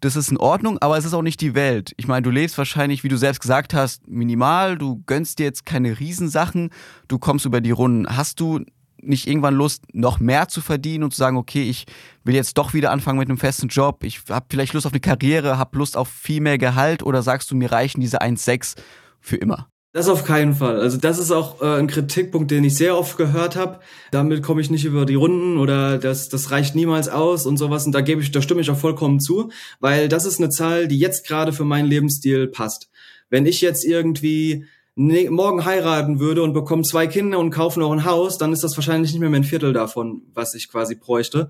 das 0.00 0.16
ist 0.16 0.30
in 0.30 0.36
Ordnung, 0.36 0.78
aber 0.78 0.98
es 0.98 1.04
ist 1.04 1.14
auch 1.14 1.22
nicht 1.22 1.40
die 1.40 1.54
Welt. 1.54 1.92
Ich 1.96 2.06
meine, 2.06 2.22
du 2.22 2.30
lebst 2.30 2.58
wahrscheinlich, 2.58 3.04
wie 3.04 3.08
du 3.08 3.16
selbst 3.16 3.40
gesagt 3.40 3.74
hast, 3.74 4.06
minimal, 4.08 4.78
du 4.78 5.02
gönnst 5.06 5.38
dir 5.38 5.44
jetzt 5.44 5.66
keine 5.66 5.98
Riesensachen, 5.98 6.70
du 7.08 7.18
kommst 7.18 7.46
über 7.46 7.60
die 7.60 7.70
Runden. 7.70 8.16
Hast 8.16 8.40
du 8.40 8.60
nicht 9.00 9.26
irgendwann 9.26 9.54
Lust, 9.54 9.84
noch 9.92 10.18
mehr 10.20 10.48
zu 10.48 10.60
verdienen 10.60 11.04
und 11.04 11.12
zu 11.12 11.18
sagen, 11.18 11.36
okay, 11.36 11.62
ich 11.62 11.86
will 12.24 12.34
jetzt 12.34 12.58
doch 12.58 12.74
wieder 12.74 12.90
anfangen 12.90 13.18
mit 13.18 13.28
einem 13.28 13.38
festen 13.38 13.68
Job, 13.68 14.04
ich 14.04 14.22
habe 14.28 14.46
vielleicht 14.50 14.72
Lust 14.72 14.86
auf 14.86 14.92
eine 14.92 15.00
Karriere, 15.00 15.58
habe 15.58 15.78
Lust 15.78 15.96
auf 15.96 16.08
viel 16.08 16.40
mehr 16.40 16.58
Gehalt 16.58 17.02
oder 17.02 17.22
sagst 17.22 17.50
du, 17.50 17.56
mir 17.56 17.70
reichen 17.70 18.00
diese 18.00 18.20
1,6 18.20 18.76
für 19.20 19.36
immer? 19.36 19.68
Das 19.96 20.10
auf 20.10 20.24
keinen 20.24 20.54
Fall. 20.54 20.78
Also 20.78 20.98
das 20.98 21.18
ist 21.18 21.30
auch 21.30 21.62
äh, 21.62 21.78
ein 21.78 21.86
Kritikpunkt, 21.86 22.50
den 22.50 22.64
ich 22.64 22.76
sehr 22.76 22.98
oft 22.98 23.16
gehört 23.16 23.56
habe. 23.56 23.80
Damit 24.10 24.42
komme 24.42 24.60
ich 24.60 24.68
nicht 24.68 24.84
über 24.84 25.06
die 25.06 25.14
Runden 25.14 25.56
oder 25.56 25.96
das, 25.96 26.28
das 26.28 26.50
reicht 26.50 26.74
niemals 26.74 27.08
aus 27.08 27.46
und 27.46 27.56
sowas. 27.56 27.86
Und 27.86 27.92
da 27.92 28.02
gebe 28.02 28.20
ich, 28.20 28.30
da 28.30 28.42
stimme 28.42 28.60
ich 28.60 28.70
auch 28.70 28.76
vollkommen 28.76 29.20
zu, 29.20 29.50
weil 29.80 30.10
das 30.10 30.26
ist 30.26 30.38
eine 30.38 30.50
Zahl, 30.50 30.86
die 30.86 30.98
jetzt 30.98 31.26
gerade 31.26 31.54
für 31.54 31.64
meinen 31.64 31.88
Lebensstil 31.88 32.46
passt. 32.46 32.90
Wenn 33.30 33.46
ich 33.46 33.62
jetzt 33.62 33.86
irgendwie 33.86 34.66
ne, 34.96 35.30
morgen 35.30 35.64
heiraten 35.64 36.20
würde 36.20 36.42
und 36.42 36.52
bekomme 36.52 36.82
zwei 36.82 37.06
Kinder 37.06 37.38
und 37.38 37.48
kaufe 37.48 37.80
noch 37.80 37.90
ein 37.90 38.04
Haus, 38.04 38.36
dann 38.36 38.52
ist 38.52 38.64
das 38.64 38.76
wahrscheinlich 38.76 39.12
nicht 39.12 39.20
mehr 39.20 39.30
mein 39.30 39.44
Viertel 39.44 39.72
davon, 39.72 40.20
was 40.34 40.52
ich 40.52 40.68
quasi 40.68 40.96
bräuchte. 40.96 41.48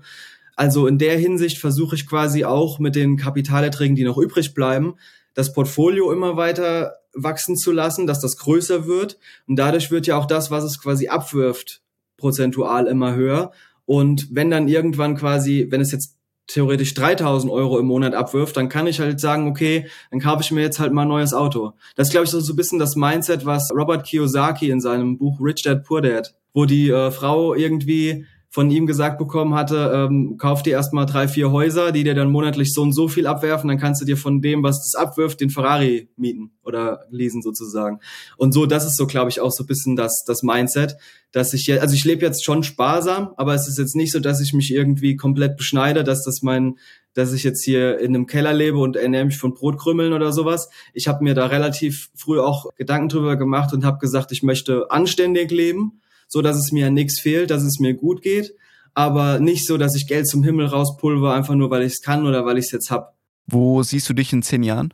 Also 0.55 0.87
in 0.87 0.97
der 0.97 1.17
Hinsicht 1.17 1.57
versuche 1.57 1.95
ich 1.95 2.07
quasi 2.07 2.45
auch 2.45 2.79
mit 2.79 2.95
den 2.95 3.17
Kapitalerträgen, 3.17 3.97
die 3.97 4.05
noch 4.05 4.17
übrig 4.17 4.53
bleiben, 4.53 4.95
das 5.33 5.51
Portfolio 5.51 6.13
immer 6.13 6.37
weiter 6.37 6.93
wachsen 7.17 7.57
zu 7.57 7.71
lassen, 7.71 8.07
dass 8.07 8.19
das 8.19 8.37
größer 8.37 8.87
wird. 8.87 9.17
Und 9.47 9.57
dadurch 9.57 9.91
wird 9.91 10.07
ja 10.07 10.17
auch 10.17 10.25
das, 10.25 10.51
was 10.51 10.63
es 10.63 10.79
quasi 10.81 11.07
abwirft, 11.07 11.81
prozentual 12.17 12.87
immer 12.87 13.15
höher. 13.15 13.51
Und 13.85 14.27
wenn 14.31 14.51
dann 14.51 14.67
irgendwann 14.67 15.15
quasi, 15.15 15.67
wenn 15.69 15.81
es 15.81 15.91
jetzt 15.91 16.17
theoretisch 16.47 16.93
3000 16.93 17.51
Euro 17.51 17.77
im 17.77 17.85
Monat 17.85 18.13
abwirft, 18.13 18.55
dann 18.57 18.69
kann 18.69 18.87
ich 18.87 18.99
halt 18.99 19.19
sagen, 19.19 19.49
okay, 19.49 19.87
dann 20.11 20.19
kaufe 20.19 20.41
ich 20.41 20.51
mir 20.51 20.61
jetzt 20.61 20.79
halt 20.79 20.93
mal 20.93 21.03
ein 21.03 21.09
neues 21.09 21.33
Auto. 21.33 21.73
Das 21.95 22.07
ist, 22.07 22.11
glaube 22.11 22.25
ich, 22.25 22.31
so, 22.31 22.39
ein 22.39 22.55
bisschen 22.55 22.79
das 22.79 22.95
Mindset, 22.95 23.45
was 23.45 23.69
Robert 23.75 24.05
Kiyosaki 24.05 24.69
in 24.69 24.79
seinem 24.79 25.17
Buch 25.17 25.39
Rich 25.41 25.63
Dad 25.63 25.83
Poor 25.83 26.01
Dad, 26.01 26.35
wo 26.53 26.65
die 26.65 26.89
äh, 26.89 27.11
Frau 27.11 27.53
irgendwie 27.53 28.25
von 28.49 28.71
ihm 28.71 28.87
gesagt 28.87 29.17
bekommen 29.17 29.55
hatte, 29.55 29.91
ähm, 29.93 30.37
kauf 30.37 30.63
dir 30.63 30.71
erstmal 30.71 31.05
drei, 31.05 31.27
vier 31.27 31.51
Häuser, 31.51 31.91
die 31.91 32.03
dir 32.03 32.15
dann 32.15 32.31
monatlich 32.31 32.73
so 32.73 32.81
und 32.81 32.93
so 32.93 33.07
viel 33.07 33.27
abwerfen, 33.27 33.67
dann 33.67 33.77
kannst 33.77 34.01
du 34.01 34.05
dir 34.05 34.17
von 34.17 34.41
dem, 34.41 34.63
was 34.63 34.77
das 34.77 34.95
abwirft, 34.95 35.41
den 35.41 35.49
Ferrari 35.49 36.09
mieten 36.15 36.51
oder 36.63 37.01
leasen 37.09 37.41
sozusagen. 37.41 37.99
Und 38.37 38.53
so, 38.53 38.65
das 38.65 38.85
ist 38.85 38.97
so, 38.97 39.05
glaube 39.05 39.29
ich, 39.29 39.41
auch 39.41 39.51
so 39.51 39.63
ein 39.63 39.67
bisschen 39.67 39.95
das, 39.95 40.23
das 40.25 40.43
Mindset, 40.43 40.95
dass 41.31 41.53
ich 41.53 41.67
jetzt, 41.67 41.81
also 41.81 41.93
ich 41.93 42.05
lebe 42.05 42.25
jetzt 42.25 42.45
schon 42.45 42.63
sparsam, 42.63 43.33
aber 43.35 43.53
es 43.53 43.67
ist 43.67 43.77
jetzt 43.77 43.95
nicht 43.95 44.13
so, 44.13 44.19
dass 44.19 44.41
ich 44.41 44.53
mich 44.53 44.73
irgendwie 44.73 45.17
komplett 45.17 45.57
beschneide, 45.57 46.03
dass 46.05 46.23
das 46.23 46.41
mein, 46.41 46.77
dass 47.13 47.33
ich 47.33 47.43
jetzt 47.43 47.63
hier 47.65 47.99
in 47.99 48.15
einem 48.15 48.27
Keller 48.27 48.53
lebe 48.53 48.77
und 48.77 48.95
ernähre 48.95 49.25
mich 49.25 49.37
von 49.37 49.55
Brotkrümmeln 49.55 50.13
oder 50.13 50.31
sowas. 50.31 50.69
Ich 50.93 51.07
habe 51.07 51.23
mir 51.23 51.33
da 51.33 51.47
relativ 51.47 52.09
früh 52.15 52.39
auch 52.39 52.67
Gedanken 52.75 53.09
drüber 53.09 53.35
gemacht 53.35 53.73
und 53.73 53.83
habe 53.83 53.97
gesagt, 53.97 54.31
ich 54.31 54.41
möchte 54.41 54.89
anständig 54.89 55.51
leben 55.51 55.99
so 56.27 56.41
dass 56.41 56.57
es 56.57 56.71
mir 56.71 56.87
an 56.87 56.93
nichts 56.93 57.19
fehlt, 57.19 57.49
dass 57.49 57.63
es 57.63 57.79
mir 57.79 57.93
gut 57.93 58.21
geht, 58.21 58.53
aber 58.93 59.39
nicht 59.39 59.65
so, 59.65 59.77
dass 59.77 59.95
ich 59.95 60.07
Geld 60.07 60.27
zum 60.27 60.43
Himmel 60.43 60.67
rauspulver, 60.67 61.33
einfach 61.33 61.55
nur 61.55 61.69
weil 61.69 61.83
ich 61.83 61.93
es 61.93 62.01
kann 62.01 62.25
oder 62.25 62.45
weil 62.45 62.57
ich 62.57 62.65
es 62.65 62.71
jetzt 62.71 62.91
hab. 62.91 63.15
Wo 63.45 63.83
siehst 63.83 64.09
du 64.09 64.13
dich 64.13 64.33
in 64.33 64.41
zehn 64.41 64.63
Jahren? 64.63 64.93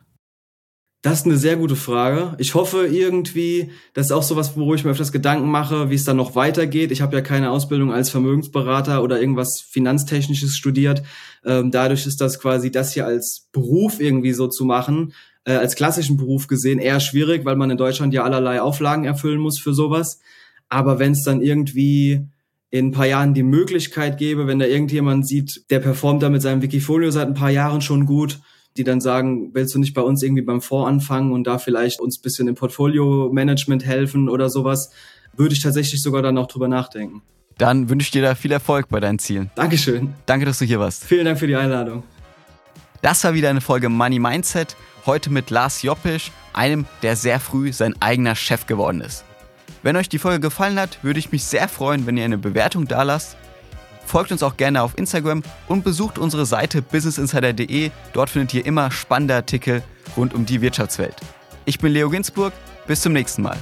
Das 1.04 1.20
ist 1.20 1.26
eine 1.26 1.36
sehr 1.36 1.56
gute 1.56 1.76
Frage. 1.76 2.34
Ich 2.38 2.54
hoffe 2.54 2.86
irgendwie, 2.86 3.70
das 3.92 4.06
ist 4.06 4.12
auch 4.12 4.22
sowas, 4.22 4.56
wo 4.56 4.74
ich 4.74 4.84
mir 4.84 4.92
öfters 4.92 5.12
Gedanken 5.12 5.50
mache, 5.50 5.90
wie 5.90 5.96
es 5.96 6.04
dann 6.04 6.16
noch 6.16 6.34
weitergeht. 6.34 6.92
Ich 6.92 7.02
habe 7.02 7.14
ja 7.14 7.20
keine 7.20 7.50
Ausbildung 7.50 7.92
als 7.92 8.08
Vermögensberater 8.08 9.02
oder 9.02 9.20
irgendwas 9.20 9.60
Finanztechnisches 9.68 10.56
studiert. 10.56 11.02
Ähm, 11.44 11.70
dadurch 11.70 12.06
ist 12.06 12.22
das 12.22 12.40
quasi 12.40 12.70
das 12.70 12.94
hier 12.94 13.04
als 13.04 13.48
Beruf 13.52 14.00
irgendwie 14.00 14.32
so 14.32 14.48
zu 14.48 14.64
machen, 14.64 15.12
äh, 15.44 15.52
als 15.52 15.76
klassischen 15.76 16.16
Beruf 16.16 16.46
gesehen, 16.46 16.78
eher 16.78 17.00
schwierig, 17.00 17.44
weil 17.44 17.56
man 17.56 17.70
in 17.70 17.76
Deutschland 17.76 18.14
ja 18.14 18.24
allerlei 18.24 18.62
Auflagen 18.62 19.04
erfüllen 19.04 19.40
muss 19.40 19.58
für 19.58 19.74
sowas. 19.74 20.20
Aber 20.68 20.98
wenn 20.98 21.12
es 21.12 21.22
dann 21.22 21.40
irgendwie 21.40 22.26
in 22.70 22.88
ein 22.88 22.92
paar 22.92 23.06
Jahren 23.06 23.34
die 23.34 23.42
Möglichkeit 23.42 24.18
gäbe, 24.18 24.46
wenn 24.46 24.58
da 24.58 24.66
irgendjemand 24.66 25.28
sieht, 25.28 25.70
der 25.70 25.78
performt 25.78 26.22
da 26.22 26.28
mit 26.28 26.42
seinem 26.42 26.62
Wikifolio 26.62 27.10
seit 27.10 27.28
ein 27.28 27.34
paar 27.34 27.50
Jahren 27.50 27.80
schon 27.80 28.04
gut, 28.06 28.40
die 28.76 28.82
dann 28.82 29.00
sagen, 29.00 29.50
willst 29.54 29.74
du 29.74 29.78
nicht 29.78 29.94
bei 29.94 30.02
uns 30.02 30.22
irgendwie 30.22 30.42
beim 30.42 30.60
Fonds 30.60 30.88
anfangen 30.88 31.32
und 31.32 31.46
da 31.46 31.58
vielleicht 31.58 32.00
uns 32.00 32.20
bisschen 32.20 32.48
im 32.48 32.56
Portfolio-Management 32.56 33.84
helfen 33.84 34.28
oder 34.28 34.50
sowas, 34.50 34.90
würde 35.36 35.54
ich 35.54 35.62
tatsächlich 35.62 36.02
sogar 36.02 36.22
dann 36.22 36.36
auch 36.38 36.48
drüber 36.48 36.66
nachdenken. 36.66 37.22
Dann 37.58 37.88
wünsche 37.88 38.06
ich 38.06 38.10
dir 38.10 38.22
da 38.22 38.34
viel 38.34 38.50
Erfolg 38.50 38.88
bei 38.88 38.98
deinen 38.98 39.20
Zielen. 39.20 39.50
Dankeschön. 39.54 40.14
Danke, 40.26 40.44
dass 40.44 40.58
du 40.58 40.64
hier 40.64 40.80
warst. 40.80 41.04
Vielen 41.04 41.24
Dank 41.24 41.38
für 41.38 41.46
die 41.46 41.54
Einladung. 41.54 42.02
Das 43.02 43.22
war 43.22 43.34
wieder 43.34 43.50
eine 43.50 43.60
Folge 43.60 43.88
Money 43.88 44.18
Mindset, 44.18 44.76
heute 45.06 45.30
mit 45.30 45.50
Lars 45.50 45.82
Joppisch, 45.82 46.32
einem, 46.52 46.86
der 47.02 47.14
sehr 47.14 47.38
früh 47.38 47.72
sein 47.72 47.94
eigener 48.00 48.34
Chef 48.34 48.66
geworden 48.66 49.00
ist. 49.00 49.24
Wenn 49.84 49.96
euch 49.96 50.08
die 50.08 50.18
Folge 50.18 50.40
gefallen 50.40 50.80
hat, 50.80 50.98
würde 51.02 51.18
ich 51.18 51.30
mich 51.30 51.44
sehr 51.44 51.68
freuen, 51.68 52.06
wenn 52.06 52.16
ihr 52.16 52.24
eine 52.24 52.38
Bewertung 52.38 52.88
da 52.88 53.02
lasst. 53.02 53.36
Folgt 54.06 54.32
uns 54.32 54.42
auch 54.42 54.56
gerne 54.56 54.82
auf 54.82 54.96
Instagram 54.96 55.42
und 55.68 55.84
besucht 55.84 56.18
unsere 56.18 56.46
Seite 56.46 56.80
businessinsider.de. 56.80 57.90
Dort 58.14 58.30
findet 58.30 58.54
ihr 58.54 58.64
immer 58.64 58.90
spannende 58.90 59.34
Artikel 59.34 59.82
rund 60.16 60.32
um 60.32 60.46
die 60.46 60.62
Wirtschaftswelt. 60.62 61.16
Ich 61.66 61.78
bin 61.78 61.92
Leo 61.92 62.08
Ginsburg. 62.08 62.54
Bis 62.86 63.02
zum 63.02 63.12
nächsten 63.12 63.42
Mal. 63.42 63.58